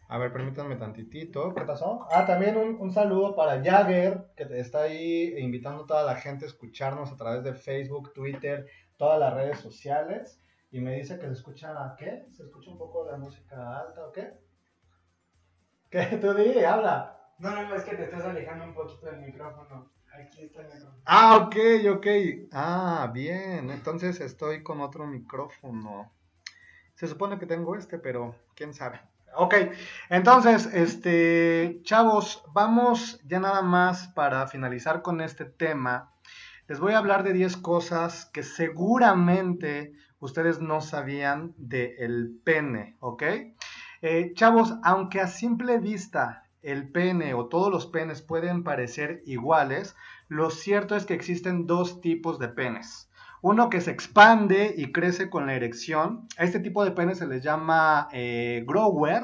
[0.09, 1.53] a ver, permítanme tantitito.
[1.53, 2.05] ¿Qué pasó?
[2.11, 6.45] Ah, también un, un saludo para Jagger, que está ahí invitando a toda la gente
[6.45, 8.67] a escucharnos a través de Facebook, Twitter,
[8.97, 10.41] todas las redes sociales.
[10.69, 12.25] Y me dice que se escucha, ¿qué?
[12.31, 14.33] ¿Se escucha un poco la música alta o qué?
[15.89, 16.17] ¿Qué?
[16.21, 17.17] Tú di, habla.
[17.39, 19.91] No, no, es que te estás alejando un poquito del micrófono.
[20.13, 21.01] Aquí está el micrófono.
[21.05, 21.55] Ah, ok,
[21.95, 22.07] ok.
[22.51, 23.69] Ah, bien.
[23.69, 26.11] Entonces estoy con otro micrófono.
[26.95, 28.99] Se supone que tengo este, pero quién sabe.
[29.35, 29.53] Ok,
[30.09, 36.11] entonces, este, chavos, vamos ya nada más para finalizar con este tema.
[36.67, 43.23] Les voy a hablar de 10 cosas que seguramente ustedes no sabían del pene, ¿ok?
[44.01, 49.95] Eh, chavos, aunque a simple vista el pene o todos los penes pueden parecer iguales,
[50.27, 53.09] lo cierto es que existen dos tipos de penes.
[53.41, 56.27] Uno que se expande y crece con la erección.
[56.37, 59.23] A este tipo de pene se les llama eh, grower.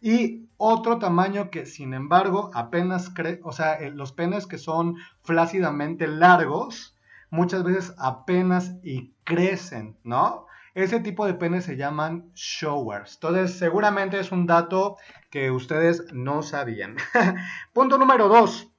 [0.00, 4.96] Y otro tamaño que, sin embargo, apenas crece, o sea, eh, los penes que son
[5.22, 6.98] flácidamente largos,
[7.30, 10.46] muchas veces apenas y crecen, ¿no?
[10.74, 13.14] Ese tipo de penes se llaman showers.
[13.14, 14.98] Entonces, seguramente es un dato
[15.30, 16.96] que ustedes no sabían.
[17.72, 18.70] Punto número dos.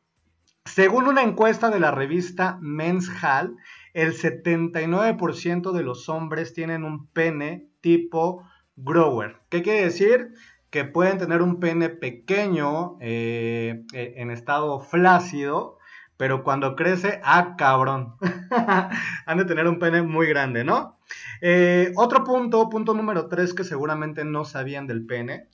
[0.65, 3.57] Según una encuesta de la revista Men's Health,
[3.93, 9.41] el 79% de los hombres tienen un pene tipo grower.
[9.49, 10.33] ¿Qué quiere decir?
[10.71, 15.77] Que pueden tener un pene pequeño eh, eh, en estado flácido,
[16.17, 18.15] pero cuando crece, ah, cabrón.
[19.25, 20.97] Han de tener un pene muy grande, ¿no?
[21.41, 25.47] Eh, otro punto, punto número 3 que seguramente no sabían del pene.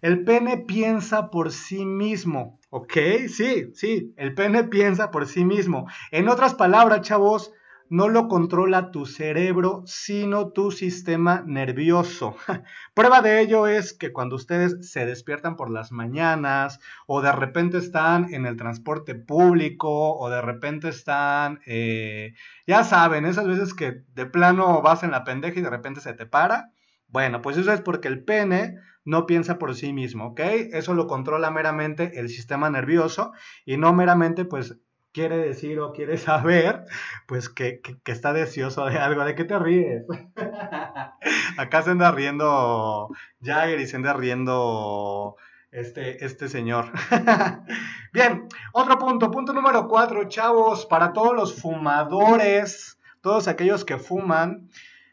[0.00, 2.92] El pene piensa por sí mismo, ¿ok?
[3.28, 5.86] Sí, sí, el pene piensa por sí mismo.
[6.10, 7.52] En otras palabras, chavos,
[7.92, 12.36] no lo controla tu cerebro, sino tu sistema nervioso.
[12.94, 17.76] Prueba de ello es que cuando ustedes se despiertan por las mañanas o de repente
[17.76, 22.32] están en el transporte público o de repente están, eh,
[22.66, 26.14] ya saben, esas veces que de plano vas en la pendeja y de repente se
[26.14, 26.70] te para.
[27.08, 30.40] Bueno, pues eso es porque el pene no piensa por sí mismo, ¿ok?
[30.72, 33.32] Eso lo controla meramente el sistema nervioso
[33.66, 34.78] y no meramente pues
[35.12, 36.84] quiere decir o quiere saber,
[37.26, 39.24] pues que, que- que está deseoso de algo.
[39.24, 40.04] ¿De qué te ríes?
[41.58, 43.08] Acá se anda riendo
[43.42, 45.36] Jagger y se anda riendo
[45.70, 46.86] este, este señor.
[48.12, 54.68] Bien, otro punto, punto número cuatro, chavos, para todos los fumadores, todos aquellos que fuman,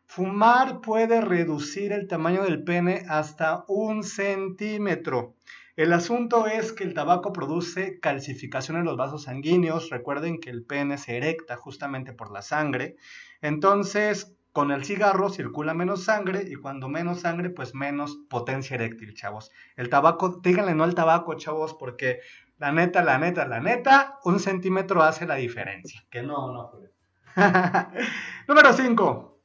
[0.05, 5.35] fumar puede reducir el tamaño del pene hasta un centímetro.
[5.79, 9.89] El asunto es que el tabaco produce calcificación en los vasos sanguíneos.
[9.89, 12.97] Recuerden que el pene se erecta justamente por la sangre.
[13.41, 19.13] Entonces, con el cigarro circula menos sangre y cuando menos sangre, pues menos potencia eréctil,
[19.13, 19.51] chavos.
[19.77, 22.19] El tabaco, díganle no al tabaco, chavos, porque
[22.57, 26.03] la neta, la neta, la neta, un centímetro hace la diferencia.
[26.09, 26.89] Que no, no, Julio.
[28.49, 29.39] Número 5.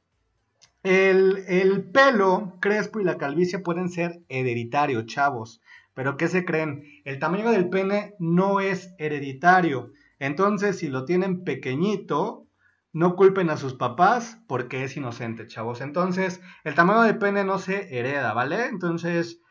[0.83, 5.61] El, el pelo crespo y la calvicie pueden ser hereditarios, chavos.
[5.95, 6.83] Pero ¿qué se creen?
[7.05, 9.91] El tamaño del pene no es hereditario.
[10.19, 12.45] Entonces, si lo tienen pequeñito,
[12.93, 15.81] no culpen a sus papás porque es inocente, chavos.
[15.81, 18.67] Entonces, el tamaño del pene no se hereda, ¿vale?
[18.67, 19.41] Entonces,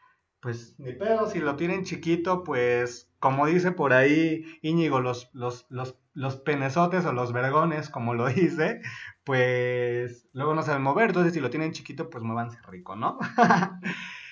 [0.40, 5.66] pues ni pedo, si lo tienen chiquito, pues como dice por ahí Íñigo, los, los,
[5.70, 8.82] los, los penezotes o los vergones, como lo dice,
[9.24, 11.08] pues luego no saben mover.
[11.08, 13.18] Entonces, si lo tienen chiquito, pues muévanse rico, ¿no?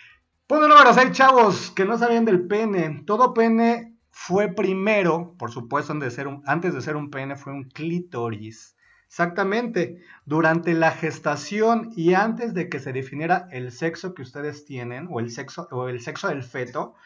[0.52, 3.04] Punto número 6, chavos, que no sabían del pene.
[3.06, 7.36] Todo pene fue primero, por supuesto, antes de ser un, antes de ser un pene,
[7.36, 8.76] fue un clítoris.
[9.06, 10.02] Exactamente.
[10.26, 15.20] Durante la gestación y antes de que se definiera el sexo que ustedes tienen, o
[15.20, 16.96] el sexo, o el sexo del feto,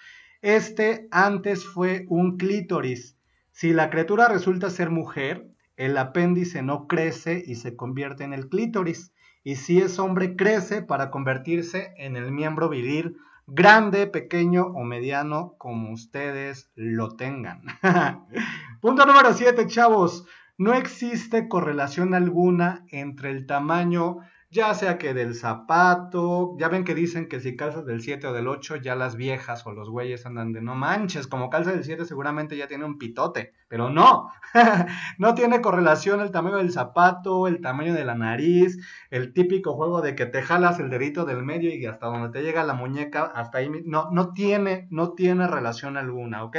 [0.42, 3.16] este antes fue un clítoris.
[3.52, 8.48] Si la criatura resulta ser mujer, el apéndice no crece y se convierte en el
[8.48, 9.12] clítoris.
[9.44, 15.54] Y si es hombre, crece para convertirse en el miembro viril grande, pequeño o mediano,
[15.58, 17.62] como ustedes lo tengan.
[18.80, 20.26] Punto número 7, chavos.
[20.58, 24.18] No existe correlación alguna entre el tamaño,
[24.56, 28.32] ya sea que del zapato, ya ven que dicen que si calzas del 7 o
[28.32, 31.84] del 8, ya las viejas o los güeyes andan de no manches, como calza del
[31.84, 34.30] 7 seguramente ya tiene un pitote, pero no,
[35.18, 38.78] no tiene correlación el tamaño del zapato, el tamaño de la nariz,
[39.10, 42.42] el típico juego de que te jalas el dedito del medio y hasta donde te
[42.42, 46.56] llega la muñeca, hasta ahí, no, no tiene, no tiene relación alguna, ¿ok?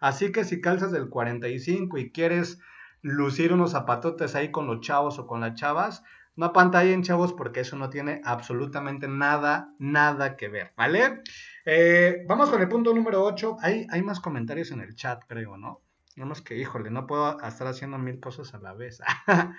[0.00, 2.60] Así que si calzas del 45 y quieres
[3.00, 6.04] lucir unos zapatotes ahí con los chavos o con las chavas,
[6.36, 11.22] no apantallen chavos porque eso no tiene absolutamente nada, nada que ver, ¿vale?
[11.64, 13.58] Eh, vamos con el punto número 8.
[13.60, 15.82] Hay, hay más comentarios en el chat, creo, ¿no?
[16.16, 19.00] Vamos que, híjole, no puedo estar haciendo mil cosas a la vez.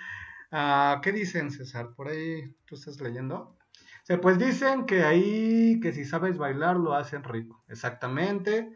[0.56, 1.96] Ah, ¿Qué dicen, César?
[1.96, 3.58] Por ahí, ¿tú estás leyendo?
[4.04, 7.64] O sea, pues dicen que ahí, que si sabes bailar, lo hacen rico.
[7.70, 8.72] Exactamente.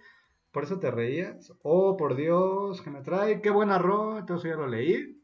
[0.51, 1.53] Por eso te reías.
[1.61, 3.41] Oh, por Dios, que me trae.
[3.41, 4.17] Qué buen arroz.
[4.17, 5.16] Entonces ya lo leí.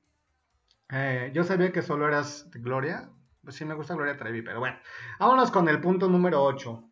[0.89, 3.09] Eh, yo sabía que solo eras Gloria.
[3.43, 4.77] Pues sí, me gusta Gloria Trevi, pero bueno.
[5.19, 6.83] Vámonos con el punto número 8.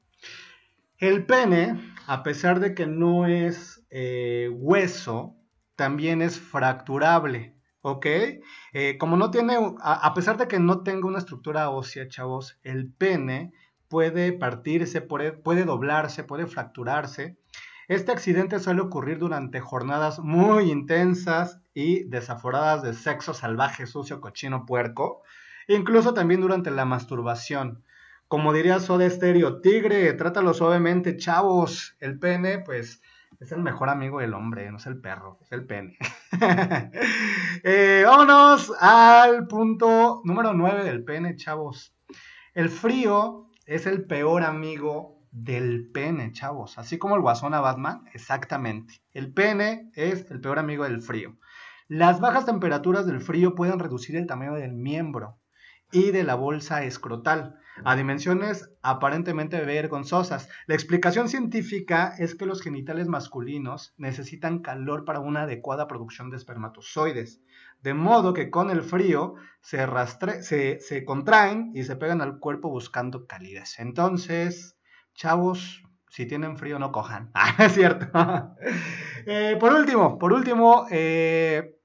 [0.97, 5.35] El pene, a pesar de que no es eh, hueso,
[5.75, 7.55] también es fracturable.
[7.83, 8.05] ¿Ok?
[8.73, 12.59] Eh, como no tiene, a, a pesar de que no tenga una estructura ósea, chavos,
[12.61, 13.53] el pene
[13.91, 17.37] puede partirse, puede, puede doblarse, puede fracturarse.
[17.87, 24.65] Este accidente suele ocurrir durante jornadas muy intensas y desaforadas de sexo salvaje, sucio, cochino,
[24.65, 25.23] puerco.
[25.67, 27.83] Incluso también durante la masturbación.
[28.27, 31.95] Como diría Soda Stereo, tigre, trátalo suavemente, chavos.
[31.99, 33.01] El pene, pues,
[33.39, 35.97] es el mejor amigo del hombre, no es el perro, es el pene.
[37.63, 41.93] Eh, vámonos al punto número 9 del pene, chavos.
[42.55, 46.77] El frío es el peor amigo del pene, chavos.
[46.77, 49.01] Así como el guasón a Batman, exactamente.
[49.13, 51.37] El pene es el peor amigo del frío.
[51.87, 55.39] Las bajas temperaturas del frío pueden reducir el tamaño del miembro
[55.91, 60.49] y de la bolsa escrotal a dimensiones aparentemente vergonzosas.
[60.67, 66.37] La explicación científica es que los genitales masculinos necesitan calor para una adecuada producción de
[66.37, 67.41] espermatozoides,
[67.81, 72.69] de modo que con el frío se, rastre- se, contraen y se pegan al cuerpo
[72.69, 73.79] buscando calidez.
[73.79, 74.77] Entonces,
[75.13, 77.31] chavos, si tienen frío no cojan.
[77.35, 78.07] Ah, es cierto.
[79.27, 81.77] Eh, por último, por último, eh,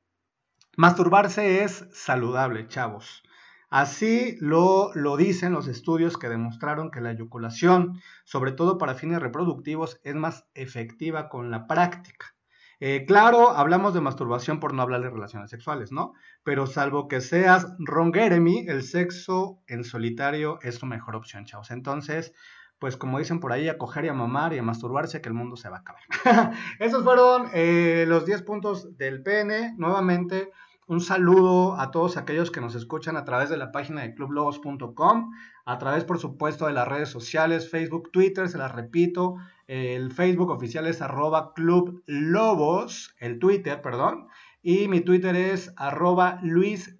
[0.78, 3.22] masturbarse es saludable, chavos.
[3.68, 9.20] Así lo, lo dicen los estudios que demostraron que la eyaculación, sobre todo para fines
[9.20, 12.34] reproductivos, es más efectiva con la práctica.
[12.78, 16.12] Eh, claro, hablamos de masturbación por no hablar de relaciones sexuales, ¿no?
[16.42, 21.70] Pero salvo que seas Ron Jeremy, el sexo en solitario es tu mejor opción, chavos.
[21.70, 22.34] Entonces,
[22.78, 25.34] pues como dicen por ahí, a coger y a mamar y a masturbarse, que el
[25.34, 26.02] mundo se va a acabar.
[26.78, 29.74] Esos fueron eh, los 10 puntos del pene.
[29.78, 30.50] Nuevamente,
[30.86, 35.32] un saludo a todos aquellos que nos escuchan a través de la página de clublobos.com,
[35.64, 39.36] a través, por supuesto, de las redes sociales, Facebook, Twitter, se las repito.
[39.66, 44.28] El Facebook oficial es arroba clublobos, el Twitter, perdón.
[44.62, 46.98] Y mi Twitter es arroba luis-etor,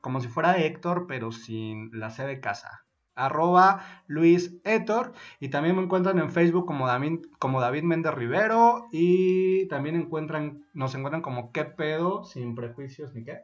[0.00, 2.87] como si fuera Héctor, pero sin la C de casa
[3.18, 8.86] arroba Luis Etor y también me encuentran en Facebook como David, como David Méndez Rivero
[8.92, 13.42] y también encuentran, nos encuentran como qué pedo, sin prejuicios ni qué,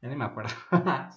[0.00, 0.54] ya ni me acuerdo.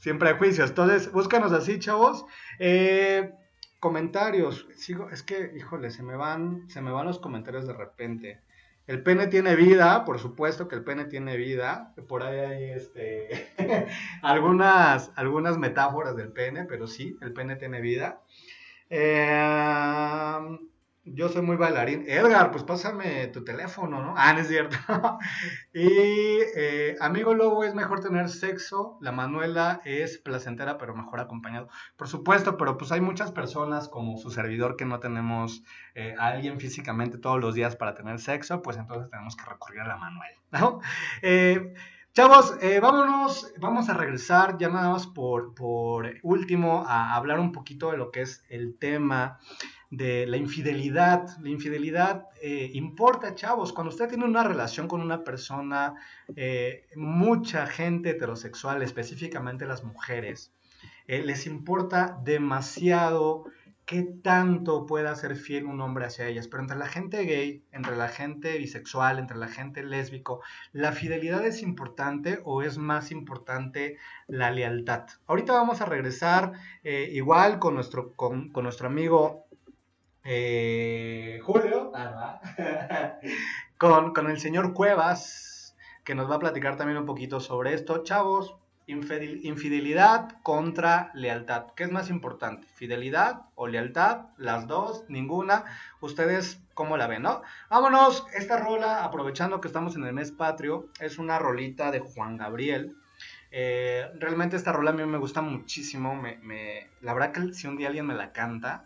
[0.00, 2.26] sin prejuicios, entonces búscanos así chavos.
[2.58, 3.32] Eh,
[3.80, 8.42] comentarios, sigo, es que, híjole, se me van, se me van los comentarios de repente.
[8.88, 11.92] El pene tiene vida, por supuesto que el pene tiene vida.
[12.08, 13.50] Por ahí hay este,
[14.22, 18.22] algunas, algunas metáforas del pene, pero sí, el pene tiene vida.
[18.88, 20.58] Eh,
[21.14, 22.04] yo soy muy bailarín.
[22.06, 24.14] Edgar, pues pásame tu teléfono, ¿no?
[24.16, 24.76] Ah, es cierto.
[25.72, 25.88] y
[26.56, 28.98] eh, amigo lobo, es mejor tener sexo.
[29.00, 31.68] La Manuela es placentera, pero mejor acompañado.
[31.96, 35.62] Por supuesto, pero pues hay muchas personas como su servidor que no tenemos
[35.94, 39.80] eh, a alguien físicamente todos los días para tener sexo, pues entonces tenemos que recurrir
[39.80, 40.80] a la Manuela, ¿no?
[41.22, 41.74] Eh,
[42.14, 47.92] Chavos, vámonos, vamos a regresar ya nada más por, por último a hablar un poquito
[47.92, 49.38] de lo que es el tema
[49.90, 51.28] de la infidelidad.
[51.40, 53.72] La infidelidad eh, importa, chavos.
[53.72, 55.94] Cuando usted tiene una relación con una persona,
[56.36, 60.52] eh, mucha gente heterosexual, específicamente las mujeres,
[61.06, 63.46] eh, les importa demasiado
[63.86, 66.46] qué tanto pueda ser fiel un hombre hacia ellas.
[66.46, 71.46] Pero entre la gente gay, entre la gente bisexual, entre la gente lésbico, ¿la fidelidad
[71.46, 75.06] es importante o es más importante la lealtad?
[75.26, 76.52] Ahorita vamos a regresar
[76.84, 79.47] igual con nuestro, con, con nuestro amigo
[80.30, 81.90] eh, Julio,
[83.78, 85.74] con, con el señor Cuevas,
[86.04, 88.02] que nos va a platicar también un poquito sobre esto.
[88.04, 88.54] Chavos,
[88.86, 91.68] infidel- infidelidad contra lealtad.
[91.74, 92.66] ¿Qué es más importante?
[92.74, 94.26] ¿Fidelidad o lealtad?
[94.36, 95.64] Las dos, ninguna.
[96.00, 97.40] Ustedes, ¿cómo la ven, no?
[97.70, 102.36] Vámonos, esta rola, aprovechando que estamos en el mes patrio, es una rolita de Juan
[102.36, 102.96] Gabriel.
[103.50, 106.14] Eh, realmente esta rola a mí me gusta muchísimo.
[106.14, 108.84] Me- la verdad que si un día alguien me la canta,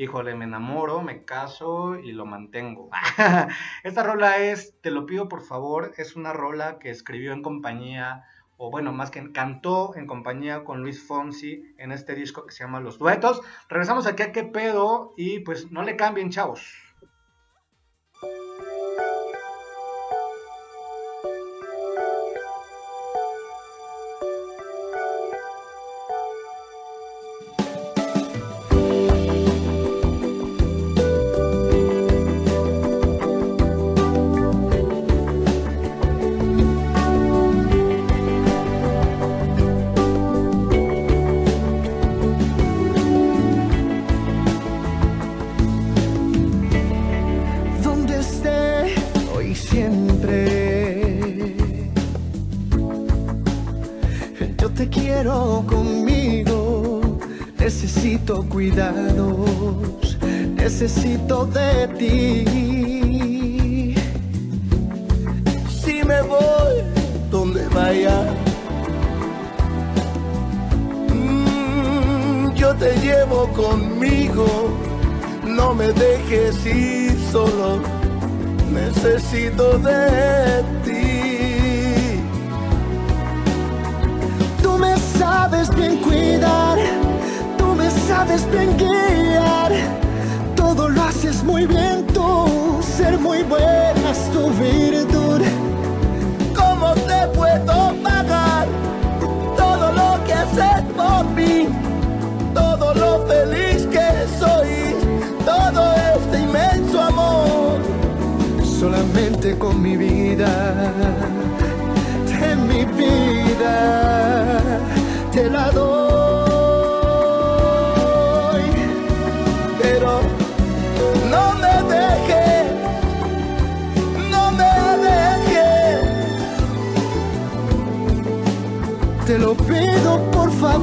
[0.00, 2.88] híjole, me enamoro, me caso y lo mantengo.
[3.84, 8.24] esta rola es, te lo pido por favor, es una rola que escribió en compañía
[8.56, 12.64] o bueno, más que cantó en compañía con Luis Fonsi en este disco que se
[12.64, 13.42] llama Los Duetos.
[13.68, 16.89] Regresamos aquí a qué pedo y pues no le cambien, chavos.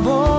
[0.07, 0.36] more.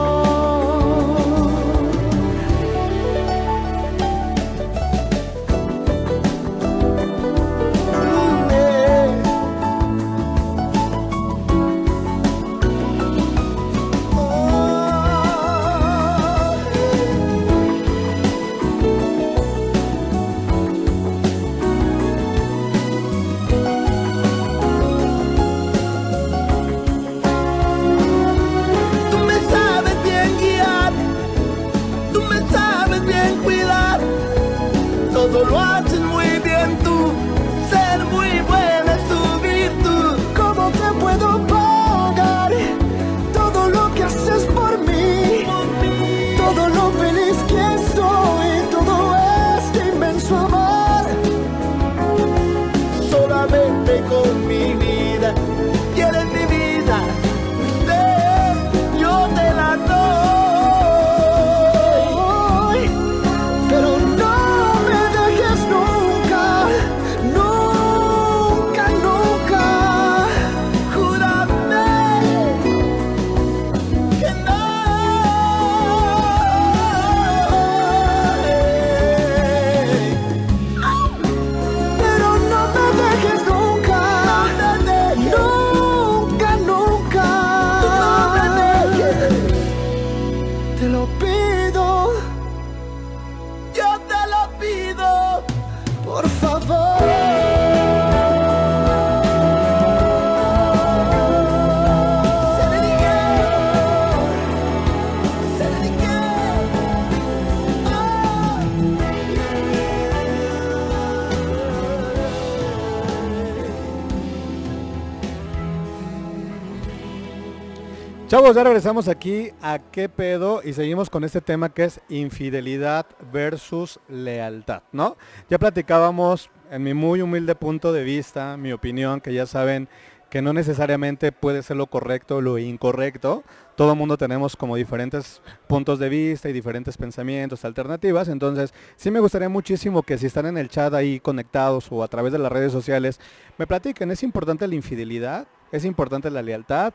[118.29, 123.07] Chavos, ya regresamos aquí a qué pedo y seguimos con este tema que es infidelidad
[123.33, 125.17] versus lealtad, ¿no?
[125.49, 129.89] Ya platicábamos en mi muy humilde punto de vista, mi opinión, que ya saben
[130.29, 133.45] que no necesariamente puede ser lo correcto o lo incorrecto.
[133.77, 138.29] Todo mundo tenemos como diferentes puntos de vista y diferentes pensamientos, alternativas.
[138.29, 142.09] Entonces, sí me gustaría muchísimo que si están en el chat ahí conectados o a
[142.09, 143.21] través de las redes sociales,
[143.57, 145.49] me platiquen, ¿es importante la infidelidad?
[145.73, 146.93] ¿Es importante la lealtad?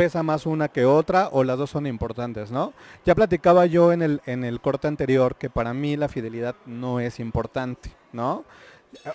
[0.00, 2.72] Pesa más una que otra o las dos son importantes, ¿no?
[3.04, 7.00] Ya platicaba yo en el, en el corte anterior que para mí la fidelidad no
[7.00, 8.46] es importante, ¿no?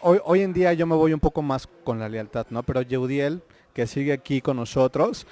[0.01, 2.61] Hoy, en día yo me voy un poco más con la lealtad, ¿no?
[2.61, 3.41] Pero Yeudiel,
[3.73, 5.25] que sigue aquí con nosotros,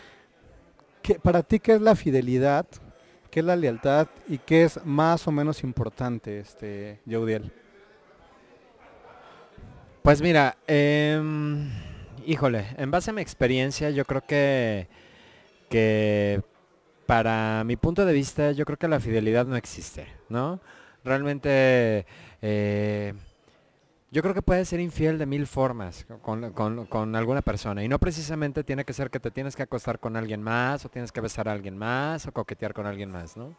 [1.03, 2.65] ¿qué, para ti qué es la fidelidad?
[3.29, 4.07] ¿Qué es la lealtad?
[4.27, 7.53] ¿Y qué es más o menos importante, este, Yeudiel?
[10.01, 11.69] Pues mira, em,
[12.25, 14.87] híjole, en base a mi experiencia, yo creo que,
[15.73, 16.39] que
[17.07, 20.59] para mi punto de vista, yo creo que la fidelidad no existe, ¿no?
[21.03, 22.05] Realmente,
[22.43, 23.13] eh,
[24.11, 27.87] yo creo que puedes ser infiel de mil formas con, con- con alguna persona y
[27.87, 31.11] no precisamente tiene que ser que te tienes que acostar con alguien más o tienes
[31.11, 33.55] que besar a alguien más o coquetear con alguien más, ¿no?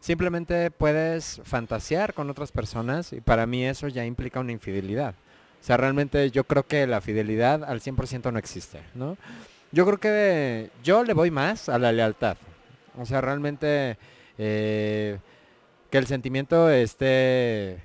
[0.00, 5.14] Simplemente puedes fantasear con otras personas y para mí eso ya implica una infidelidad.
[5.62, 9.16] O sea, realmente yo creo que la fidelidad al 100% no existe, ¿no?
[9.74, 12.36] Yo creo que yo le voy más a la lealtad.
[12.96, 13.98] O sea, realmente
[14.38, 15.18] eh,
[15.90, 17.80] que el sentimiento esté,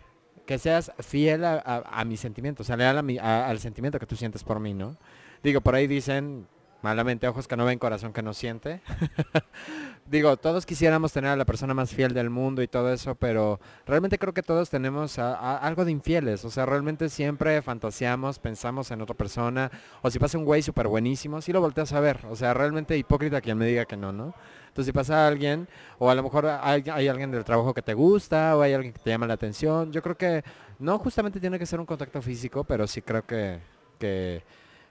[0.46, 4.00] que seas fiel a, a- a mi sentimiento, o sea, leal a mi- al sentimiento
[4.00, 4.98] que tú sientes por mí, ¿no?
[5.42, 6.48] Digo, por ahí dicen,
[6.84, 8.82] malamente, ojos que no ven, corazón que no siente.
[10.10, 13.60] Digo, todos quisiéramos tener a la persona más fiel del mundo y todo eso, pero
[13.86, 16.44] realmente creo que todos tenemos algo de infieles.
[16.46, 19.70] O sea, realmente siempre fantaseamos, pensamos en otra persona.
[20.02, 22.22] O si pasa un güey súper buenísimo, sí lo volteas a ver.
[22.32, 24.34] O sea, realmente hipócrita quien me diga que no, ¿no?
[24.70, 25.68] Entonces si pasa alguien,
[26.00, 28.94] o a lo mejor hay, hay alguien del trabajo que te gusta, o hay alguien
[28.94, 30.44] que te llama la atención, yo creo que
[30.80, 33.60] no justamente tiene que ser un contacto físico, pero sí creo que,
[34.00, 34.42] que,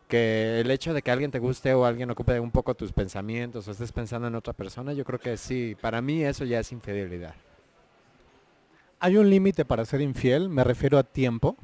[0.09, 3.69] que el hecho de que alguien te guste o alguien ocupe un poco tus pensamientos
[3.69, 6.73] o estés pensando en otra persona, yo creo que sí, para mí eso ya es
[6.73, 7.35] infidelidad.
[9.01, 10.49] ¿Hay un límite para ser infiel?
[10.49, 11.57] Me refiero a tiempo.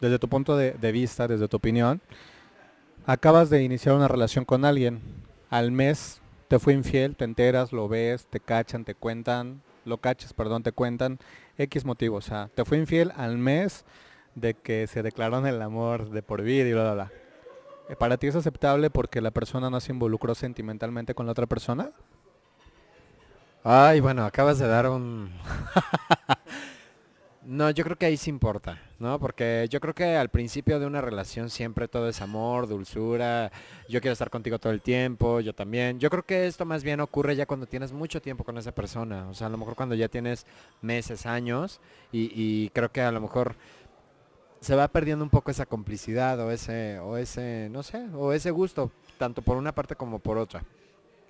[0.00, 2.02] Desde tu punto de, de vista, desde tu opinión,
[3.06, 5.00] acabas de iniciar una relación con alguien.
[5.48, 10.34] Al mes te fue infiel, te enteras, lo ves, te cachan, te cuentan, lo cachas,
[10.34, 11.18] perdón, te cuentan
[11.56, 12.16] X motivo.
[12.16, 13.84] O sea, te fue infiel al mes
[14.34, 17.12] de que se declararon el amor de por vida y bla, bla, bla.
[17.88, 21.46] Eh, ¿Para ti es aceptable porque la persona no se involucró sentimentalmente con la otra
[21.46, 21.90] persona?
[23.64, 25.30] Ay, bueno, acabas de dar un...
[27.44, 29.20] no, yo creo que ahí sí importa, ¿no?
[29.20, 33.52] Porque yo creo que al principio de una relación siempre todo es amor, dulzura,
[33.88, 36.00] yo quiero estar contigo todo el tiempo, yo también.
[36.00, 39.28] Yo creo que esto más bien ocurre ya cuando tienes mucho tiempo con esa persona,
[39.28, 40.44] o sea, a lo mejor cuando ya tienes
[40.80, 41.80] meses, años,
[42.10, 43.54] y, y creo que a lo mejor
[44.62, 48.50] se va perdiendo un poco esa complicidad o ese, o ese, no sé, o ese
[48.52, 50.62] gusto, tanto por una parte como por otra.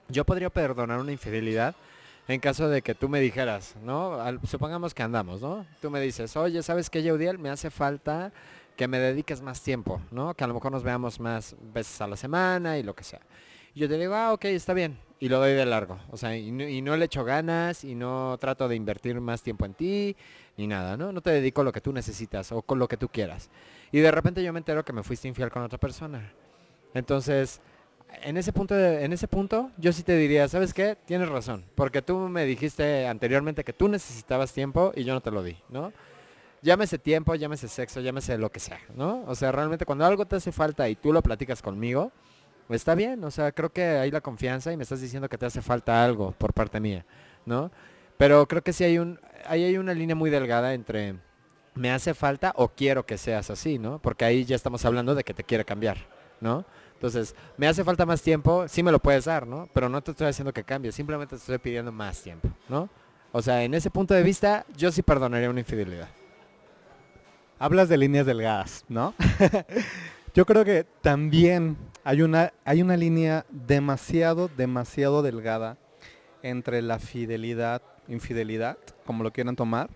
[0.09, 1.75] Yo podría perdonar una infidelidad
[2.29, 4.21] en caso de que tú me dijeras, ¿no?
[4.21, 5.65] Al- supongamos que andamos, ¿no?
[5.81, 7.39] Tú me dices, oye, ¿sabes qué, Yeudiel?
[7.39, 8.33] Me hace falta
[8.77, 10.35] que me dediques más tiempo, ¿no?
[10.35, 13.21] Que a lo mejor nos veamos más veces a la semana y lo que sea.
[13.75, 14.99] Y yo te digo, ah, ok, está bien.
[15.21, 15.99] Y lo doy de largo.
[16.11, 19.65] O sea, no, y no le echo ganas y no trato de invertir más tiempo
[19.65, 20.17] en ti
[20.57, 21.13] ni nada, ¿no?
[21.13, 23.51] No te dedico lo que tú necesitas o con lo que tú quieras.
[23.91, 26.33] Y de repente yo me entero que me fuiste infiel con otra persona.
[26.95, 27.61] Entonces,
[28.23, 30.97] en ese punto, en ese punto, yo sí te diría, ¿sabes qué?
[31.07, 35.31] Tienes razón, porque tú me dijiste anteriormente que tú necesitabas tiempo y yo no te
[35.31, 35.93] lo di, ¿no?
[36.61, 39.25] Llámese tiempo, llámese sexo, llámese lo que sea, ¿no?
[39.27, 42.13] O sea, realmente cuando algo te hace falta y tú lo platicas conmigo,
[42.69, 45.47] está bien, o sea, creo que hay la confianza y me estás diciendo que te
[45.47, 47.05] hace falta algo por parte mía,
[47.47, 47.71] ¿no?
[48.17, 51.17] Pero creo que sí hay un, ahí hay una línea muy delgada entre
[51.75, 53.99] me hace falta o quiero que seas así, ¿no?
[53.99, 55.99] Porque ahí ya estamos hablando de que te quiere cambiar,
[56.41, 56.65] ¿no?
[56.95, 59.69] Entonces, me hace falta más tiempo, sí me lo puedes dar, ¿no?
[59.73, 62.89] Pero no te estoy haciendo que cambies, simplemente te estoy pidiendo más tiempo, ¿no?
[63.33, 66.09] O sea, en ese punto de vista, yo sí perdonaría una infidelidad.
[67.59, 69.15] Hablas de líneas delgadas, ¿no?
[70.35, 75.77] Yo creo que también hay una, hay una línea demasiado, demasiado delgada
[76.43, 78.77] entre la fidelidad, infidelidad,
[79.07, 79.91] como lo quieran tomar,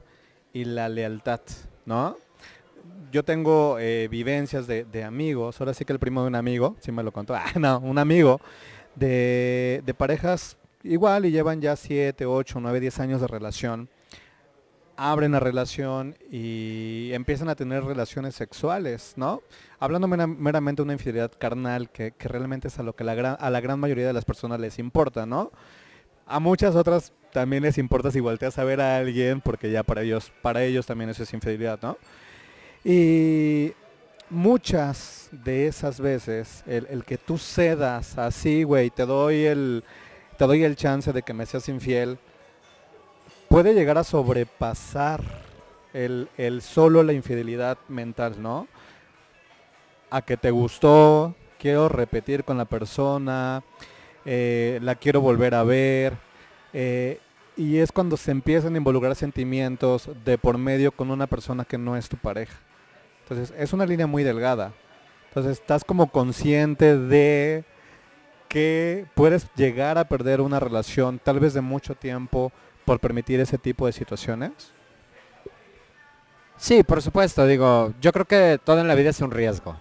[0.52, 1.40] y la lealtad,
[1.84, 2.16] ¿no?
[3.12, 6.76] Yo tengo eh, vivencias de, de amigos, ahora sí que el primo de un amigo,
[6.80, 8.40] sí me lo contó, ah, no, un amigo,
[8.94, 13.88] de, de parejas igual y llevan ya 7, 8, 9, 10 años de relación.
[14.98, 19.42] abren la relación y empiezan a tener relaciones sexuales, ¿no?
[19.78, 23.50] Hablando mera- meramente de una infidelidad carnal que, que realmente es a lo que a
[23.50, 25.50] la gran mayoría de las personas les importa, ¿no?
[26.26, 30.02] A muchas otras también les importa si volteas a ver a alguien porque ya para
[30.02, 31.96] ellos, para ellos también eso es infidelidad, ¿no?
[32.84, 33.72] Y
[34.28, 39.84] muchas de esas veces, el, el que tú cedas así, güey, te doy el,
[40.36, 42.18] te doy el chance de que me seas infiel,
[43.48, 45.22] puede llegar a sobrepasar
[45.92, 48.66] el, el solo la infidelidad mental, ¿no?
[50.10, 53.62] A que te gustó, quiero repetir con la persona,
[54.26, 56.14] eh, la quiero volver a ver,
[56.72, 57.20] eh,
[57.56, 61.78] y es cuando se empiezan a involucrar sentimientos de por medio con una persona que
[61.78, 62.58] no es tu pareja.
[63.22, 64.72] Entonces es una línea muy delgada.
[65.28, 67.64] Entonces estás como consciente de
[68.48, 72.52] que puedes llegar a perder una relación tal vez de mucho tiempo
[72.84, 74.52] por permitir ese tipo de situaciones.
[76.56, 79.76] Sí, por supuesto, digo, yo creo que todo en la vida es un riesgo.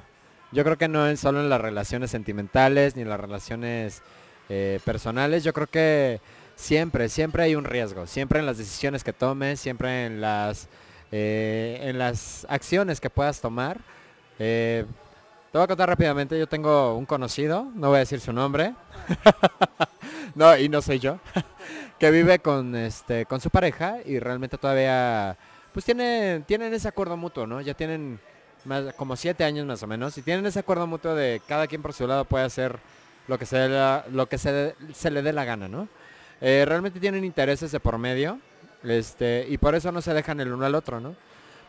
[0.52, 4.02] Yo creo que no es solo en las relaciones sentimentales ni en las relaciones
[4.50, 6.20] eh, personales, yo creo que
[6.56, 10.68] siempre, siempre hay un riesgo, siempre en las decisiones que tomes, siempre en las,
[11.12, 13.80] eh, en las acciones que puedas tomar.
[14.40, 14.86] Eh,
[15.52, 18.74] te voy a contar rápidamente, yo tengo un conocido, no voy a decir su nombre,
[20.36, 21.20] no, y no soy yo,
[22.00, 25.38] que vive con, este, con su pareja y realmente todavía
[25.74, 27.62] pues tienen, tienen ese acuerdo mutuo, ¿no?
[27.62, 28.20] Ya tienen
[28.66, 31.82] más, como siete años más o menos y tienen ese acuerdo mutuo de cada quien
[31.82, 32.80] por su lado puede hacer
[33.28, 33.68] lo que se,
[34.12, 35.88] lo que se, se le dé la gana, ¿no?
[36.42, 38.40] Eh, realmente tienen intereses de por medio
[38.84, 41.16] este, y por eso no se dejan el uno al otro, ¿no?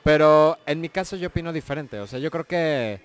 [0.02, 3.00] Pero en mi caso yo opino diferente, o sea, yo creo que,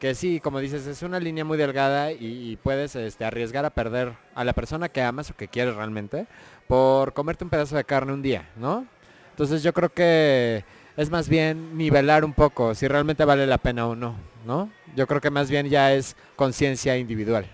[0.00, 3.70] que sí, como dices, es una línea muy delgada y, y puedes este, arriesgar a
[3.70, 6.26] perder a la persona que amas o que quieres realmente
[6.66, 8.86] por comerte un pedazo de carne un día, ¿no?
[9.30, 10.64] Entonces yo creo que
[10.96, 14.70] es más bien nivelar un poco si realmente vale la pena o no, ¿no?
[14.96, 17.46] Yo creo que más bien ya es conciencia individual.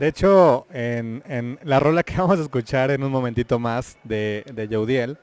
[0.00, 5.16] De hecho, en, la rola que vamos a escuchar en un momentito más de, de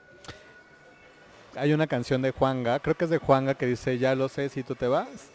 [1.55, 4.49] hay una canción de Juanga, creo que es de Juanga que dice, ya lo sé
[4.49, 5.31] si tú te vas.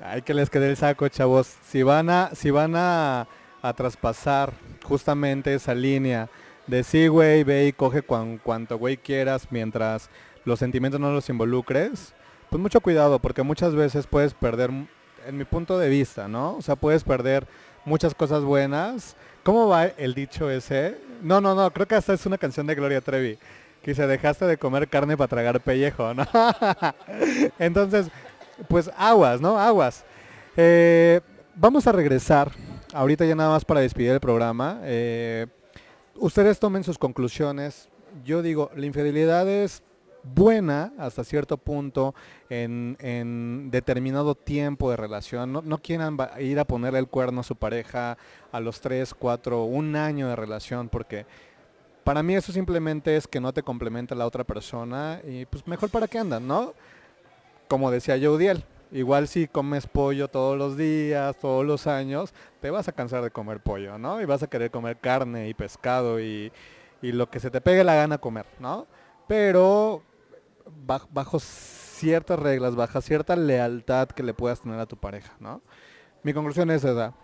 [0.00, 1.52] Hay que les quede el saco, chavos.
[1.66, 3.26] Si van a, si van a,
[3.62, 4.52] a traspasar
[4.84, 6.28] justamente esa línea
[6.68, 10.08] de sí, güey, ve y coge cuan- cuanto güey quieras mientras
[10.44, 12.14] los sentimientos no los involucres,
[12.48, 14.70] pues mucho cuidado porque muchas veces puedes perder,
[15.26, 16.54] en mi punto de vista, ¿no?
[16.54, 17.44] O sea, puedes perder
[17.88, 19.16] muchas cosas buenas.
[19.42, 20.98] ¿Cómo va el dicho ese?
[21.22, 23.38] No, no, no, creo que hasta es una canción de Gloria Trevi.
[23.82, 26.26] Que dice, dejaste de comer carne para tragar pellejo, ¿no?
[27.58, 28.08] Entonces,
[28.68, 29.58] pues aguas, ¿no?
[29.58, 30.04] Aguas.
[30.56, 31.20] Eh,
[31.54, 32.52] vamos a regresar,
[32.92, 34.80] ahorita ya nada más para despedir el programa.
[34.82, 35.46] Eh,
[36.16, 37.88] ustedes tomen sus conclusiones.
[38.24, 39.82] Yo digo, la infidelidad es
[40.34, 42.14] buena hasta cierto punto
[42.50, 45.52] en, en determinado tiempo de relación.
[45.52, 48.16] No, no quieran ir a ponerle el cuerno a su pareja
[48.52, 51.26] a los 3, 4, un año de relación, porque
[52.08, 55.90] para mí eso simplemente es que no te complementa la otra persona y pues mejor
[55.90, 56.72] para qué andan, ¿no?
[57.68, 62.88] Como decía Yaudiel, igual si comes pollo todos los días, todos los años, te vas
[62.88, 64.22] a cansar de comer pollo, ¿no?
[64.22, 66.50] Y vas a querer comer carne y pescado y,
[67.02, 68.86] y lo que se te pegue la gana comer, ¿no?
[69.26, 70.02] Pero
[71.10, 75.62] bajo ciertas reglas, bajo cierta lealtad que le puedas tener a tu pareja, ¿no?
[76.22, 77.14] Mi conclusión es esa.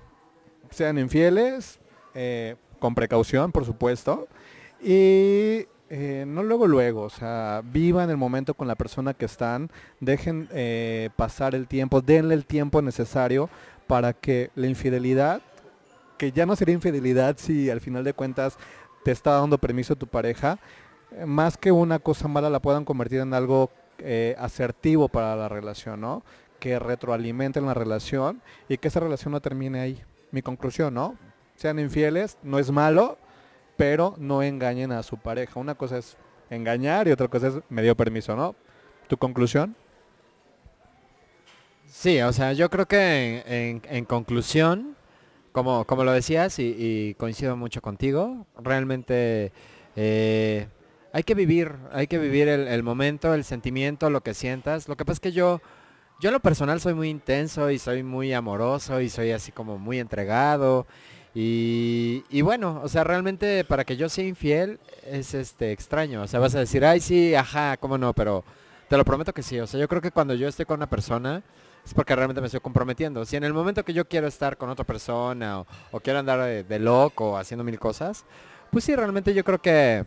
[0.70, 1.80] Sean infieles,
[2.14, 4.28] eh, con precaución, por supuesto,
[4.80, 9.70] y eh, no luego luego, o sea, vivan el momento con la persona que están,
[10.00, 13.48] dejen eh, pasar el tiempo, denle el tiempo necesario
[13.86, 15.42] para que la infidelidad,
[16.18, 18.56] que ya no sería infidelidad si al final de cuentas
[19.04, 20.58] te está dando permiso tu pareja,
[21.26, 26.00] más que una cosa mala la puedan convertir en algo eh, asertivo para la relación,
[26.00, 26.24] ¿no?
[26.58, 30.02] Que retroalimenten la relación y que esa relación no termine ahí.
[30.30, 31.16] Mi conclusión, ¿no?
[31.56, 33.18] Sean infieles, no es malo,
[33.76, 35.60] pero no engañen a su pareja.
[35.60, 36.16] Una cosa es
[36.50, 38.56] engañar y otra cosa es me dio permiso, ¿no?
[39.08, 39.76] ¿Tu conclusión?
[41.86, 44.96] Sí, o sea, yo creo que en, conclusión,
[45.52, 49.52] como, como lo decías y, y coincido mucho contigo, realmente
[49.94, 50.66] eh,
[51.14, 54.88] hay que vivir, hay que vivir el, momento, el sentimiento, lo que sientas.
[54.88, 55.60] Lo que pasa es que yo,
[56.18, 59.78] yo en lo personal soy muy intenso y soy muy amoroso y soy así como
[59.78, 60.88] muy entregado.
[61.32, 66.20] Y, bueno, o sea, realmente para que yo sea infiel es este extraño.
[66.22, 68.42] O sea, vas a decir, ay sí, ajá, cómo no, pero
[68.88, 69.60] te lo prometo que sí.
[69.60, 71.44] O sea, yo creo que cuando yo estoy con una persona
[71.86, 73.24] es porque realmente me estoy comprometiendo.
[73.24, 76.40] Si en el momento que yo quiero estar con otra persona o, o quiero andar
[76.40, 78.24] de, de loco haciendo mil cosas,
[78.72, 80.04] pues sí, realmente yo creo que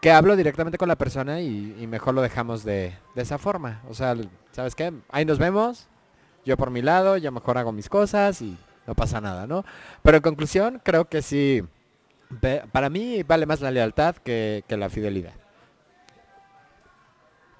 [0.00, 3.82] que hablo directamente con la persona y, mejor lo dejamos de, esa forma.
[3.88, 4.16] O sea,
[4.52, 4.92] ¿sabes qué?
[5.10, 5.88] Ahí nos vemos,
[6.44, 9.64] yo por mi lado, yo mejor hago mis cosas y no pasa nada, ¿no?
[10.02, 11.62] Pero en conclusión, creo que sí,
[12.72, 15.34] para mí vale más la lealtad que, que la fidelidad.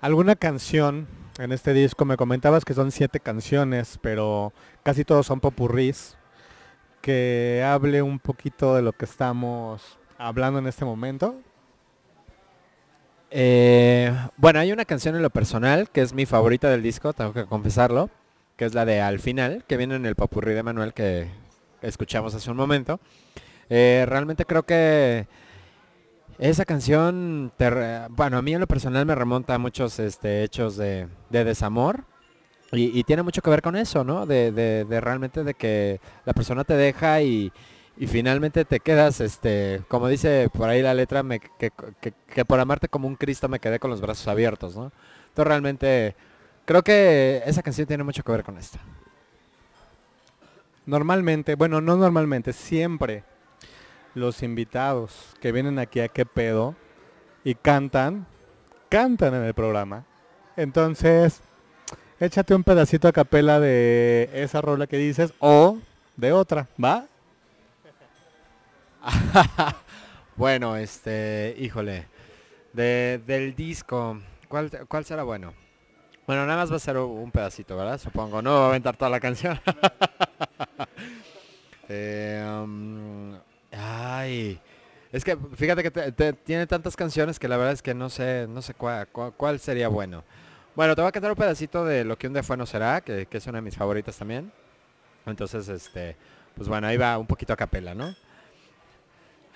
[0.00, 2.06] ¿Alguna canción en este disco?
[2.06, 6.16] Me comentabas que son siete canciones, pero casi todos son popurrís.
[7.02, 11.34] Que hable un poquito de lo que estamos hablando en este momento.
[13.30, 17.32] Eh, bueno, hay una canción en lo personal que es mi favorita del disco, tengo
[17.32, 18.10] que confesarlo,
[18.56, 21.28] que es la de Al final, que viene en el papurrí de Manuel que
[21.82, 22.98] escuchamos hace un momento.
[23.68, 25.26] Eh, realmente creo que
[26.38, 27.52] esa canción,
[28.10, 32.04] bueno, a mí en lo personal me remonta a muchos este, hechos de, de desamor
[32.72, 34.26] y, tiene mucho que ver con eso, ¿no?
[34.26, 37.52] De, de- de realmente de que la persona te deja y,
[38.00, 41.22] y finalmente te quedas, este, como dice por ahí la letra,
[41.58, 44.90] que, por amarte como un Cristo me quedé con los brazos abiertos, ¿no?
[45.28, 46.16] Entonces realmente
[46.64, 48.78] creo que esa canción tiene mucho que ver con esto.
[50.86, 53.22] Normalmente, bueno, no normalmente, siempre
[54.14, 56.76] los invitados que vienen aquí a qué pedo
[57.44, 58.26] y cantan,
[58.88, 60.06] cantan en el programa.
[60.56, 61.42] Entonces,
[62.18, 65.76] échate un pedacito a capela de esa rola que dices o
[66.16, 67.06] de otra, ¿va?
[70.36, 72.06] Bueno, este, híjole,
[72.72, 75.52] de, del disco, ¿cuál, ¿cuál será bueno?
[76.26, 78.00] Bueno, nada más va a ser un pedacito, ¿verdad?
[78.00, 79.60] Supongo, no va a aventar toda la canción.
[81.92, 83.36] Eh, um,
[83.72, 84.60] ay,
[85.10, 88.62] es que fíjate que tiene tantas canciones que la verdad es que no sé, no
[88.62, 90.22] sé cuál, cuál, cuál sería bueno.
[90.76, 93.00] Bueno, te voy a cantar un pedacito de Lo que un día fue no será,
[93.00, 94.52] que, que es una de mis favoritas también.
[95.26, 96.14] Entonces, este,
[96.54, 98.14] pues bueno, ahí va un poquito a capela, ¿no?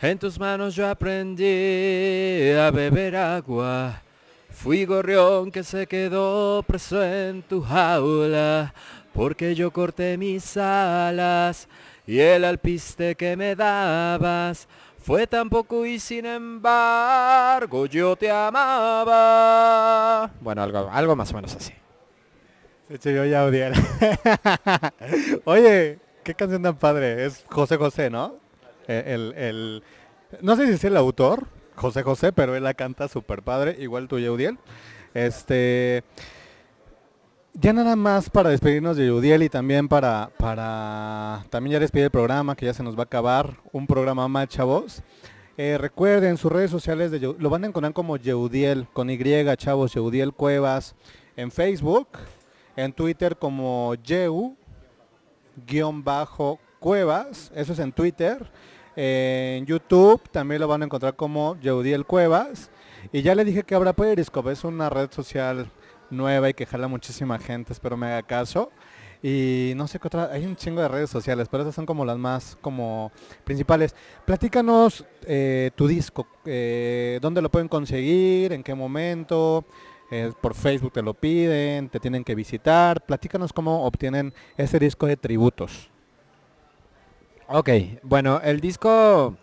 [0.01, 4.03] En tus manos yo aprendí a beber agua.
[4.51, 8.75] Fui gorrión que se quedó preso en tu jaula.
[9.13, 11.69] Porque yo corté mis alas
[12.07, 14.69] y el alpiste que me dabas
[14.99, 19.11] fue tan poco y sin embargo yo te amaba.
[20.41, 21.73] Bueno, algo, algo más o menos así.
[22.91, 23.45] Hecho, yo ya.
[25.45, 27.25] Oye, qué canción tan padre.
[27.25, 28.44] Es José José, ¿no?
[28.89, 29.83] Eh, El, el-
[30.41, 34.09] no sé si es el autor, José José, pero él la canta súper padre, igual
[34.09, 34.59] tú, Yeudiel.
[35.13, 36.03] Este,
[37.53, 42.11] ya nada más para despedirnos de Yeudiel y también para, para también ya despedir el
[42.11, 45.03] programa, que ya se nos va a acabar, un programa más, chavos.
[45.57, 49.19] Eh, recuerden sus redes sociales, de, lo van a encontrar como Yeudiel, con Y,
[49.57, 50.97] chavos, Yeudiel Cuevas,
[51.37, 52.09] en Facebook,
[52.75, 54.57] en Twitter como Yeu,
[55.65, 58.51] guion bajo Cuevas, eso es en Twitter.
[58.97, 62.71] En YouTube también lo van a encontrar como Yeudiel Cuevas.
[63.13, 65.71] Y ya le dije que habrá Periscope, es una red social
[66.11, 68.71] nueva y que jala muchísima gente, espero me haga caso.
[69.23, 72.05] Y no sé qué otra, hay un chingo de redes sociales, pero esas son como
[72.05, 73.11] las más como
[73.45, 73.95] principales.
[74.27, 79.65] Platícanos eh, tu disco, eh, dónde lo pueden conseguir, en qué momento,
[80.11, 83.05] eh, por Facebook te lo piden, te tienen que visitar.
[83.07, 85.91] Platícanos cómo obtienen ese disco de tributos.
[87.49, 87.69] Ok,
[88.03, 89.37] bueno, el disco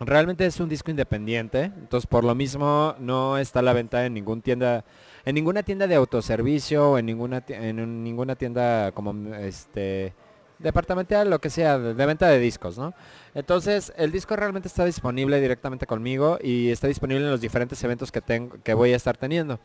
[0.00, 4.14] realmente es un disco independiente, entonces por lo mismo no está a la venta en
[4.14, 4.84] ningún tienda,
[5.24, 10.14] en ninguna tienda de autoservicio, en ninguna en un- ninguna tienda como este
[10.58, 12.94] departamental, lo que sea, de, de venta de discos, ¿no?
[13.34, 18.12] Entonces, el disco realmente está disponible directamente conmigo y está disponible en los diferentes eventos
[18.12, 19.60] que tengo, que voy a estar teniendo.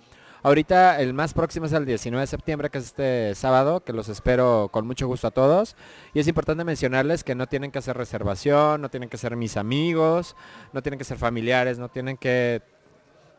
[0.46, 4.10] Ahorita el más próximo es el 19 de septiembre, que es este sábado, que los
[4.10, 5.78] espero con mucho gusto a todos.
[6.14, 9.56] Y es importante mencionarles que no tienen que hacer reservación, no tienen que ser mis
[9.56, 10.36] amigos,
[10.74, 12.62] no tienen que ser familiares, no tienen que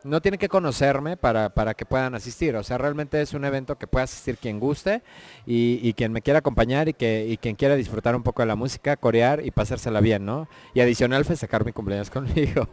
[0.05, 2.55] no tienen que conocerme para, para que puedan asistir.
[2.57, 5.03] O sea, realmente es un evento que puede asistir quien guste
[5.47, 8.47] y, y quien me quiera acompañar y, que, y quien quiera disfrutar un poco de
[8.47, 10.49] la música, corear y pasársela bien, ¿no?
[10.75, 12.69] Y adicional festejar mi cumpleaños conmigo.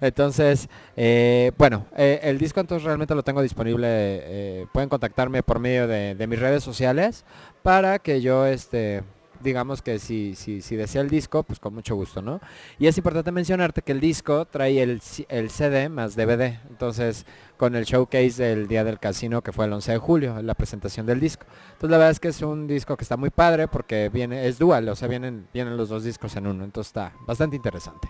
[0.00, 3.86] Entonces, eh, bueno, eh, el disco entonces realmente lo tengo disponible.
[3.88, 7.24] eh, pueden contactarme por medio de, de mis redes sociales
[7.62, 9.02] para que yo, este,
[9.46, 12.40] digamos que si, si, si desea el disco, pues con mucho gusto, ¿no?
[12.78, 16.58] Y es importante mencionarte que el disco trae el, el CD más DVD.
[16.68, 17.24] Entonces,
[17.56, 21.06] con el showcase del Día del Casino que fue el 11 de julio, la presentación
[21.06, 21.46] del disco.
[21.68, 24.58] Entonces, la verdad es que es un disco que está muy padre porque viene, es
[24.58, 26.64] dual, o sea, vienen, vienen los dos discos en uno.
[26.64, 28.08] Entonces está bastante interesante.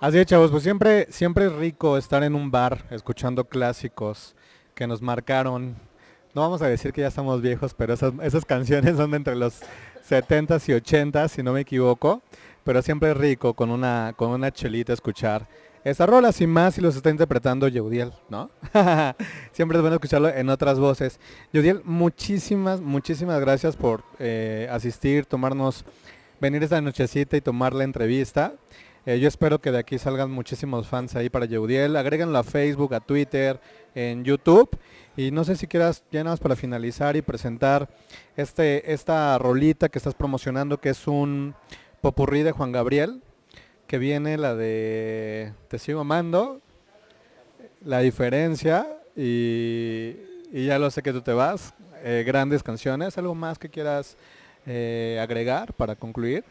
[0.00, 4.34] Así es, chavos, pues siempre, siempre es rico estar en un bar escuchando clásicos
[4.74, 5.76] que nos marcaron.
[6.34, 9.34] No vamos a decir que ya estamos viejos, pero esas, esas canciones son de entre
[9.36, 9.60] los
[10.08, 12.22] 70s y 80s, si no me equivoco.
[12.62, 15.48] Pero siempre es rico con una, con una chelita escuchar
[15.82, 18.50] esta rola, sin más, si los está interpretando Yeudiel, ¿no?
[19.52, 21.18] Siempre es bueno escucharlo en otras voces.
[21.54, 25.86] Yeudiel, muchísimas, muchísimas gracias por eh, asistir, tomarnos,
[26.38, 28.52] venir esta nochecita y tomar la entrevista.
[29.06, 31.96] Eh, yo espero que de aquí salgan muchísimos fans ahí para Yeudiel.
[31.96, 33.58] Agréganlo a Facebook, a Twitter,
[33.94, 34.68] en YouTube.
[35.16, 37.88] Y no sé si quieras, ya para finalizar y presentar
[38.36, 41.54] este, esta rolita que estás promocionando, que es un
[42.00, 43.22] popurrí de Juan Gabriel,
[43.86, 46.60] que viene la de Te sigo amando,
[47.84, 48.86] la diferencia,
[49.16, 50.16] y,
[50.52, 51.74] y ya lo sé que tú te vas.
[52.02, 54.16] Eh, grandes canciones, ¿algo más que quieras
[54.66, 56.44] eh, agregar para concluir?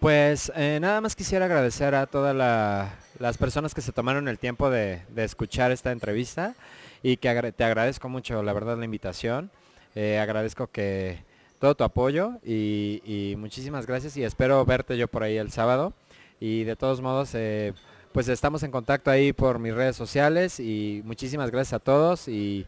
[0.00, 4.38] Pues eh, nada más quisiera agradecer a todas la- las personas que se tomaron el
[4.38, 6.54] tiempo de, escuchar esta entrevista
[7.02, 9.50] y que te agradezco mucho, la verdad, la invitación.
[9.94, 11.18] Eh, agradezco que
[11.58, 15.94] todo tu apoyo y, y muchísimas gracias y espero verte yo por ahí el sábado.
[16.38, 17.72] Y de todos modos, eh,
[18.12, 22.66] pues estamos en contacto ahí por mis redes sociales y muchísimas gracias a todos y,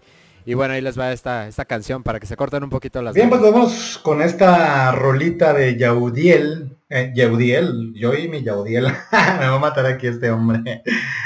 [0.50, 3.14] y bueno, ahí les va esta, esta canción para que se corten un poquito las
[3.14, 6.76] Bien, pues vamos con esta rolita de Yaudiel.
[6.90, 8.84] Eh, Yaudiel, yo y mi Yaudiel.
[9.12, 10.82] Me va a matar aquí este hombre.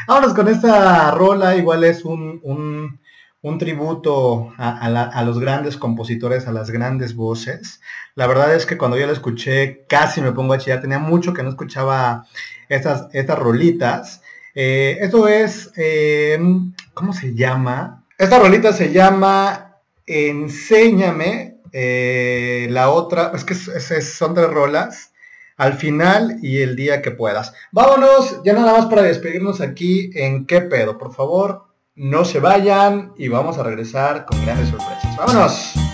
[0.09, 1.55] Vámonos con esta rola.
[1.57, 2.99] Igual es un, un,
[3.43, 7.81] un tributo a, a la- a los grandes compositores, a las grandes voces.
[8.17, 10.81] La verdad es que cuando yo la escuché casi me pongo a chillar.
[10.81, 12.27] Tenía mucho que no escuchaba
[12.69, 14.21] estas, estas rolitas.
[14.57, 16.39] Eh, esto es, eh,
[16.93, 18.02] ¿cómo se llama?
[18.23, 21.57] Esta rolita se llama Enséñame.
[21.73, 25.13] eh, la otra, es que son tres rolas.
[25.57, 27.53] Al final y el día que puedas.
[27.73, 30.99] Vámonos, ya nada más para despedirnos aquí en qué pedo.
[30.99, 31.65] Por favor,
[31.97, 35.17] no se vayan y vamos a regresar con grandes sorpresas.
[35.17, 35.92] Vámonos.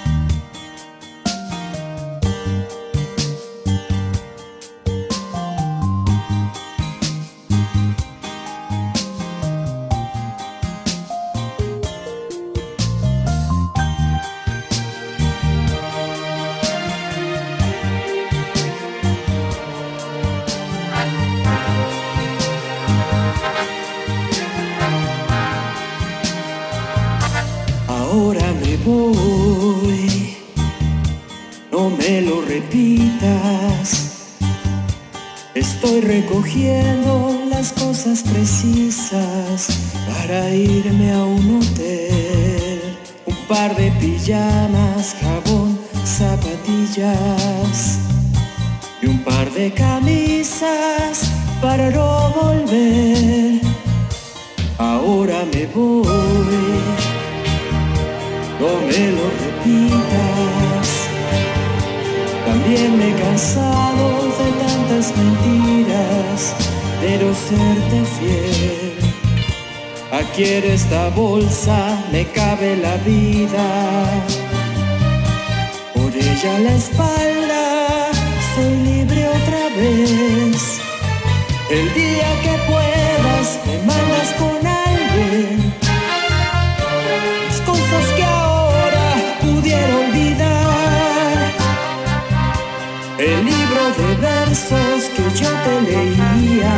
[35.89, 39.69] Estoy recogiendo las cosas precisas
[40.07, 42.99] para irme a un hotel.
[43.25, 47.09] Un par de pijamas, jabón, zapatillas
[49.01, 51.31] y un par de camisas
[51.63, 53.63] para no volver.
[54.77, 56.05] Ahora me voy
[58.61, 60.89] no me lo repitas.
[62.45, 64.08] También me he cansado
[65.09, 66.55] tantas mentiras,
[67.01, 68.93] pero serte fiel.
[70.13, 74.25] Aquí en esta bolsa me cabe la vida.
[75.95, 78.11] Por ella la espalda,
[78.55, 80.81] soy libre otra vez.
[81.71, 85.75] El día que puedas, me mandas con alguien
[87.47, 89.07] las cosas que ahora
[89.43, 91.53] pudiera olvidar.
[93.19, 94.98] El libro de versos
[95.81, 96.77] leía.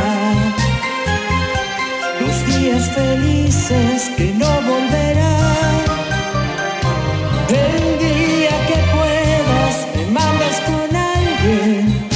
[2.19, 5.81] Los días felices que no volverán.
[7.49, 12.09] El día que puedas me mandas con alguien.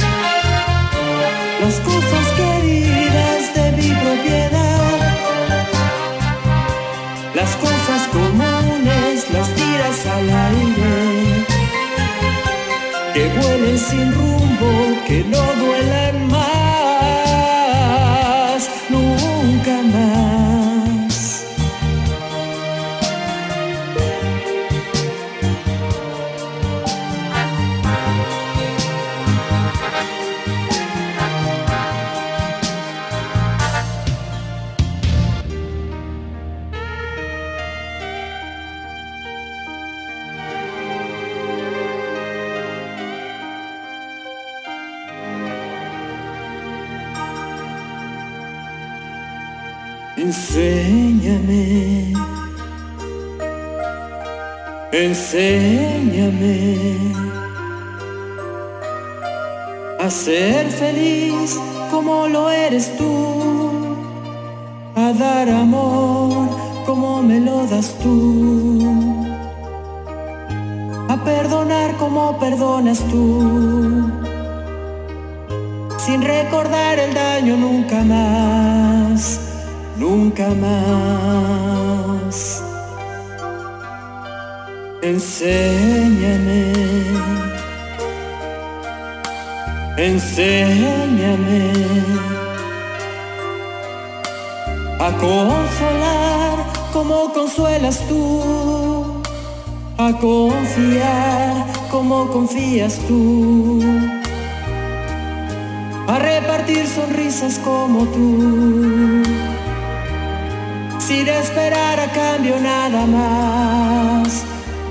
[1.62, 4.98] Las cosas queridas de mi propiedad.
[7.34, 11.46] Las cosas comunes las tiras al aire.
[13.14, 14.70] Que vuelen sin rumbo,
[15.06, 15.75] que no duelan
[50.26, 52.12] Enséñame,
[54.90, 56.56] enséñame.
[60.00, 61.56] A ser feliz
[61.92, 63.14] como lo eres tú,
[64.96, 66.48] a dar amor
[66.84, 68.82] como me lo das tú,
[71.08, 74.02] a perdonar como perdonas tú.
[76.06, 79.45] sin recordar el daño nunca más,
[79.98, 81.86] nunca más.
[85.02, 86.72] Enséñame,
[89.96, 91.72] enséñame
[94.98, 96.58] a consolar
[96.92, 99.22] como consuelas tú,
[99.98, 103.80] a confiar como confías tú,
[106.08, 109.22] a repartir sonrisas como tú,
[111.06, 114.42] sin esperar a cambio nada más,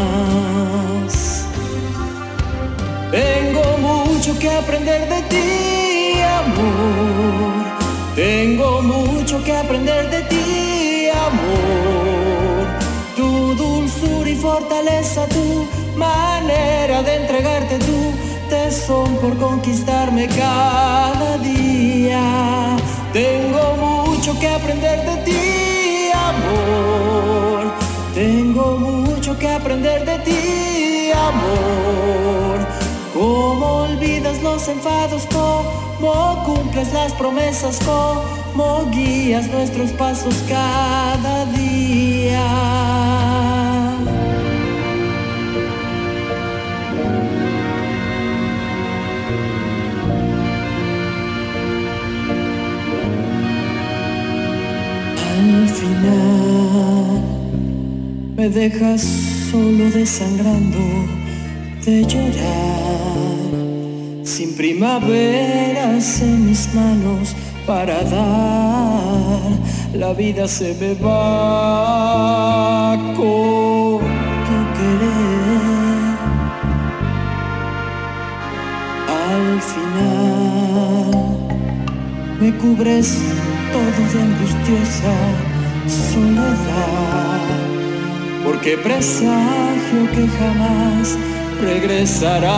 [3.11, 7.53] Tengo mucho que aprender de ti, amor.
[8.15, 12.67] Tengo mucho que aprender de ti, amor.
[13.17, 15.67] Tu dulzura y fortaleza, tu
[15.97, 18.13] manera de entregarte tu
[18.49, 22.23] tesón por conquistarme cada día.
[23.13, 23.92] Tengo mucho
[24.39, 27.73] que aprender de ti, amor.
[28.15, 32.67] Tengo mucho que aprender de ti, amor.
[33.15, 42.82] Cómo olvidas los enfados, cómo cumples las promesas, cómo guías nuestros pasos cada día.
[58.43, 59.03] Me dejas
[59.53, 60.79] solo desangrando
[61.85, 63.39] de llorar,
[64.25, 67.37] sin primaveras en mis manos
[67.69, 69.39] para dar,
[69.95, 74.01] la vida se me va con
[74.47, 76.17] tu querer.
[79.31, 81.11] Al final
[82.41, 83.19] me cubres
[83.73, 85.15] todo de angustiosa
[85.87, 87.62] soledad,
[88.63, 91.19] porque presagio que jamás
[91.61, 92.49] regresarás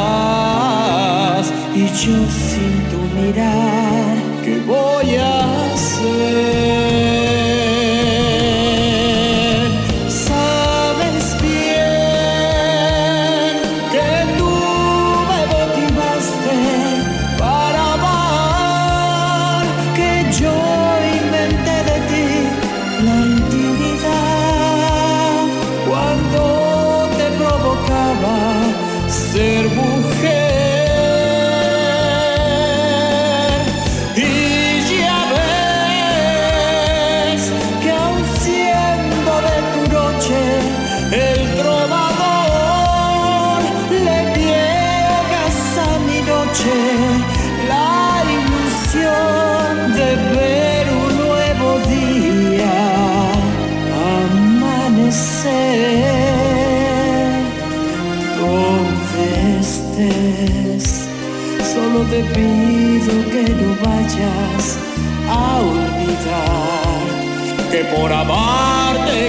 [1.74, 4.14] y yo sin tu mirar,
[4.44, 6.63] ¿qué voy a hacer?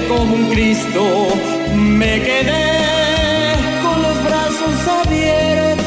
[0.08, 1.28] Como un Cristo
[1.76, 5.86] me quedé con los brazos abiertos.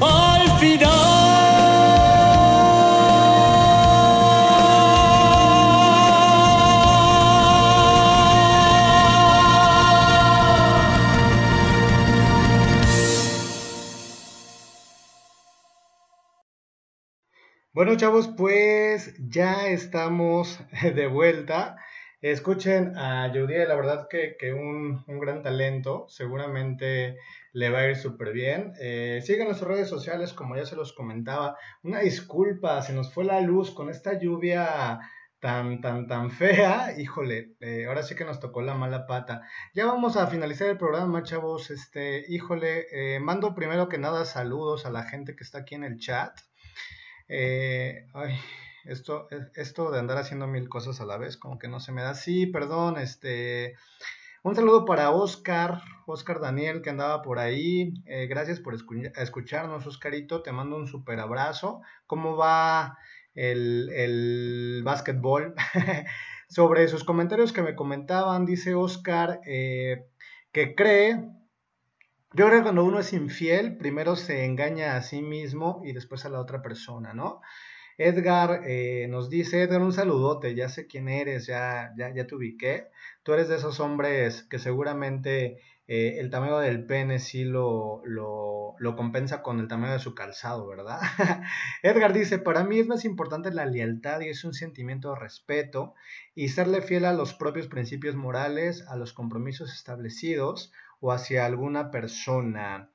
[0.00, 1.06] Al final.
[17.72, 18.65] Bueno, chavos, pues
[19.36, 20.58] ya estamos
[20.94, 21.76] de vuelta.
[22.22, 27.18] Escuchen a Judy, la verdad que, que un, un gran talento, seguramente
[27.52, 28.72] le va a ir súper bien.
[28.80, 31.58] Eh, sigan nuestras redes sociales, como ya se los comentaba.
[31.82, 35.00] Una disculpa, se nos fue la luz con esta lluvia
[35.38, 36.94] tan, tan, tan fea.
[36.98, 39.42] Híjole, eh, ahora sí que nos tocó la mala pata.
[39.74, 41.70] Ya vamos a finalizar el programa, chavos.
[41.70, 45.84] Este, híjole, eh, mando primero que nada saludos a la gente que está aquí en
[45.84, 46.32] el chat.
[47.28, 48.38] Ay,
[48.88, 52.02] esto, esto de andar haciendo mil cosas a la vez, como que no se me
[52.02, 52.14] da.
[52.14, 53.74] Sí, perdón, este.
[54.42, 57.94] Un saludo para Oscar, Oscar Daniel, que andaba por ahí.
[58.06, 60.42] Eh, gracias por escu- escucharnos, Oscarito.
[60.42, 61.80] Te mando un super abrazo.
[62.06, 62.98] ¿Cómo va
[63.34, 65.54] el, el básquetbol?
[66.48, 70.06] Sobre sus comentarios que me comentaban, dice Oscar eh,
[70.52, 71.24] que cree
[72.32, 76.24] yo creo que cuando uno es infiel, primero se engaña a sí mismo y después
[76.24, 77.40] a la otra persona, ¿no?
[77.98, 82.34] Edgar eh, nos dice, Edgar, un saludote, ya sé quién eres, ya, ya, ya te
[82.34, 82.88] ubiqué.
[83.22, 88.74] Tú eres de esos hombres que seguramente eh, el tamaño del pene sí lo, lo,
[88.78, 90.98] lo compensa con el tamaño de su calzado, ¿verdad?
[91.82, 95.94] Edgar dice, para mí es más importante la lealtad y es un sentimiento de respeto
[96.34, 101.90] y serle fiel a los propios principios morales, a los compromisos establecidos o hacia alguna
[101.90, 102.90] persona.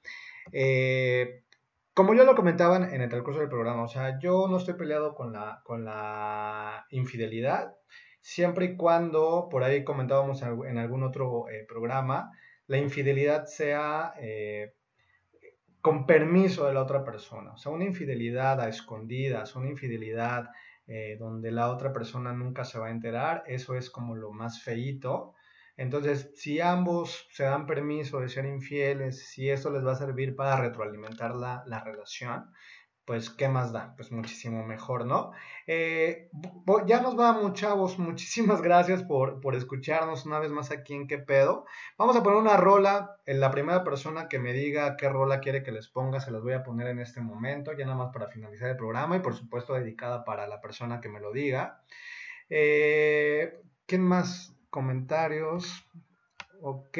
[0.51, 1.43] Eh,
[1.93, 5.13] como yo lo comentaba en el transcurso del programa, o sea, yo no estoy peleado
[5.13, 7.73] con la, con la infidelidad,
[8.21, 12.31] siempre y cuando, por ahí comentábamos en, en algún otro eh, programa,
[12.67, 14.73] la infidelidad sea eh,
[15.81, 17.53] con permiso de la otra persona.
[17.53, 20.49] O sea, una infidelidad a escondidas, una infidelidad
[20.87, 24.63] eh, donde la otra persona nunca se va a enterar, eso es como lo más
[24.63, 25.33] feíto.
[25.77, 30.35] Entonces, si ambos se dan permiso de ser infieles, si eso les va a servir
[30.35, 32.51] para retroalimentar la, la relación,
[33.05, 35.31] pues qué más da, pues muchísimo mejor, ¿no?
[35.67, 36.29] Eh,
[36.85, 41.17] ya nos vamos, chavos, muchísimas gracias por, por escucharnos una vez más aquí en qué
[41.17, 41.65] pedo.
[41.97, 45.63] Vamos a poner una rola, en la primera persona que me diga qué rola quiere
[45.63, 48.27] que les ponga, se las voy a poner en este momento, ya nada más para
[48.29, 51.81] finalizar el programa y por supuesto dedicada para la persona que me lo diga.
[52.49, 54.55] Eh, ¿Quién más?
[54.71, 55.85] Comentarios.
[56.61, 56.97] Ok,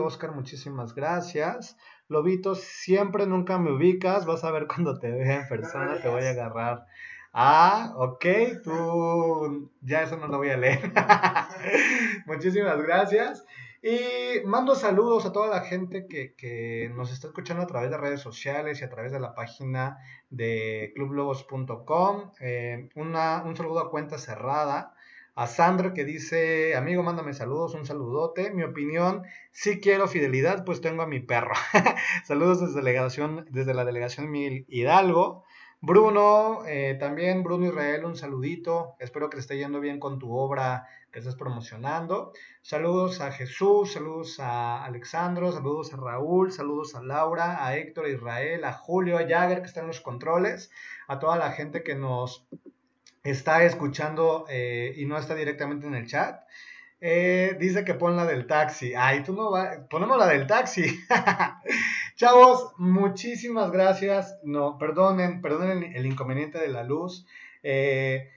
[0.00, 1.76] Oscar, muchísimas gracias.
[2.08, 4.24] Lobito, siempre nunca me ubicas.
[4.24, 6.86] Vas a ver cuando te vea en persona, te voy a agarrar.
[7.32, 8.24] Ah, ok,
[8.62, 10.92] tú ya eso no lo voy a leer.
[12.26, 13.44] Muchísimas gracias.
[13.82, 17.96] Y mando saludos a toda la gente que, que nos está escuchando a través de
[17.96, 19.98] redes sociales y a través de la página
[20.30, 22.30] de clublobos.com.
[22.40, 24.94] Eh, un saludo a cuenta cerrada.
[25.34, 28.50] A Sandra que dice, amigo, mándame saludos, un saludote.
[28.50, 31.54] Mi opinión, si quiero fidelidad, pues tengo a mi perro.
[32.24, 35.44] Saludos desde, delegación, desde la delegación Miguel Hidalgo.
[35.80, 38.94] Bruno, eh, también Bruno Israel, un saludito.
[38.98, 42.32] Espero que esté yendo bien con tu obra que estás promocionando.
[42.60, 48.10] Saludos a Jesús, saludos a Alexandro, saludos a Raúl, saludos a Laura, a Héctor, a
[48.10, 50.70] Israel, a Julio, a Jagger que está en los controles,
[51.08, 52.46] a toda la gente que nos
[53.22, 56.42] está escuchando eh, y no está directamente en el chat.
[57.00, 58.94] Eh, dice que pon la del taxi.
[58.96, 59.78] Ay, tú no vas.
[59.90, 60.84] Ponemos la del taxi.
[62.16, 64.38] Chavos, muchísimas gracias.
[64.44, 67.26] No, perdonen, perdonen el inconveniente de la luz.
[67.64, 68.30] Eh,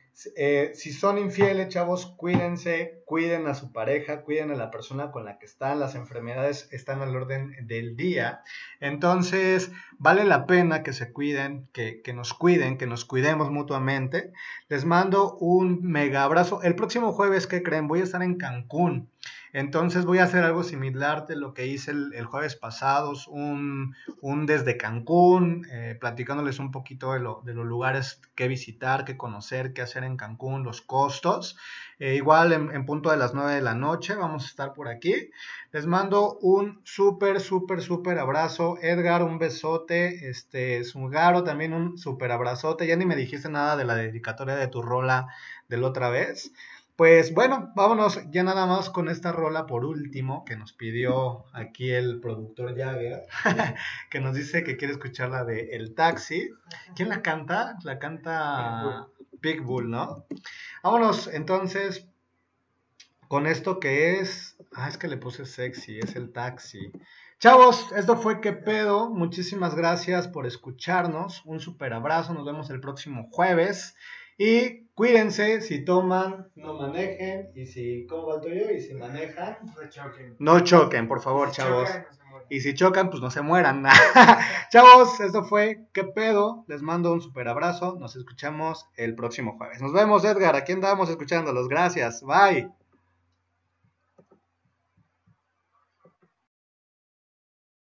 [0.74, 5.38] si son infieles, chavos, cuídense, cuiden a su pareja, cuiden a la persona con la
[5.38, 5.80] que están.
[5.80, 8.42] Las enfermedades están al orden del día.
[8.80, 14.34] Entonces, vale la pena que se cuiden, que, que nos cuiden, que nos cuidemos mutuamente.
[14.68, 16.62] Les mando un mega abrazo.
[16.64, 17.88] El próximo jueves, ¿qué creen?
[17.88, 19.10] Voy a estar en Cancún.
[19.56, 23.96] Entonces voy a hacer algo similar de lo que hice el, el jueves pasado, un,
[24.20, 29.16] un desde Cancún, eh, platicándoles un poquito de, lo, de, los lugares que visitar, que
[29.16, 31.58] conocer, qué hacer en Cancún, los costos.
[32.00, 35.32] Eh, igual en, punto de las 9 de la noche vamos a estar por aquí.
[35.72, 38.78] Les mando un súper, súper, súper abrazo.
[38.82, 40.30] Edgar, un besote.
[40.30, 42.88] Este, Zungaro, también un súper abrazote.
[42.88, 45.28] Ya ni me dijiste nada de la dedicatoria de tu rola
[45.70, 46.52] de la otra vez.
[46.96, 51.92] Pues bueno, vámonos ya nada más con esta rola por último que nos pidió aquí
[51.92, 53.26] el productor Jagger,
[54.10, 56.52] que nos dice que quiere escuchar la de El Taxi.
[56.96, 57.76] ¿Quién la canta?
[57.84, 59.10] La canta
[59.46, 60.26] Big Bull, ¿no?
[60.84, 62.08] Vámonos entonces
[63.28, 64.58] con esto que es...
[64.74, 66.92] Ah, es que le puse sexy, es El Taxi.
[67.40, 69.10] Chavos, esto fue Que Pedo.
[69.12, 71.44] Muchísimas gracias por escucharnos.
[71.46, 72.34] Un super abrazo.
[72.34, 73.96] Nos vemos el próximo jueves.
[74.38, 77.52] Y cuídense, si toman, no manejen.
[77.56, 78.72] Y si, ¿cómo va el tuyo?
[78.72, 80.36] Y si manejan, No choquen.
[80.40, 81.90] no choquen, por favor, chavos.
[82.50, 83.84] Y si chocan, pues no se mueran.
[84.72, 86.66] chavos, esto fue ¿Qué pedo?
[86.68, 87.98] Les mando un super abrazo.
[88.00, 89.82] Nos escuchamos el próximo jueves.
[89.82, 90.56] Nos vemos, Edgar.
[90.56, 91.68] Aquí andamos escuchándolos.
[91.68, 92.24] Gracias.
[92.24, 92.85] Bye.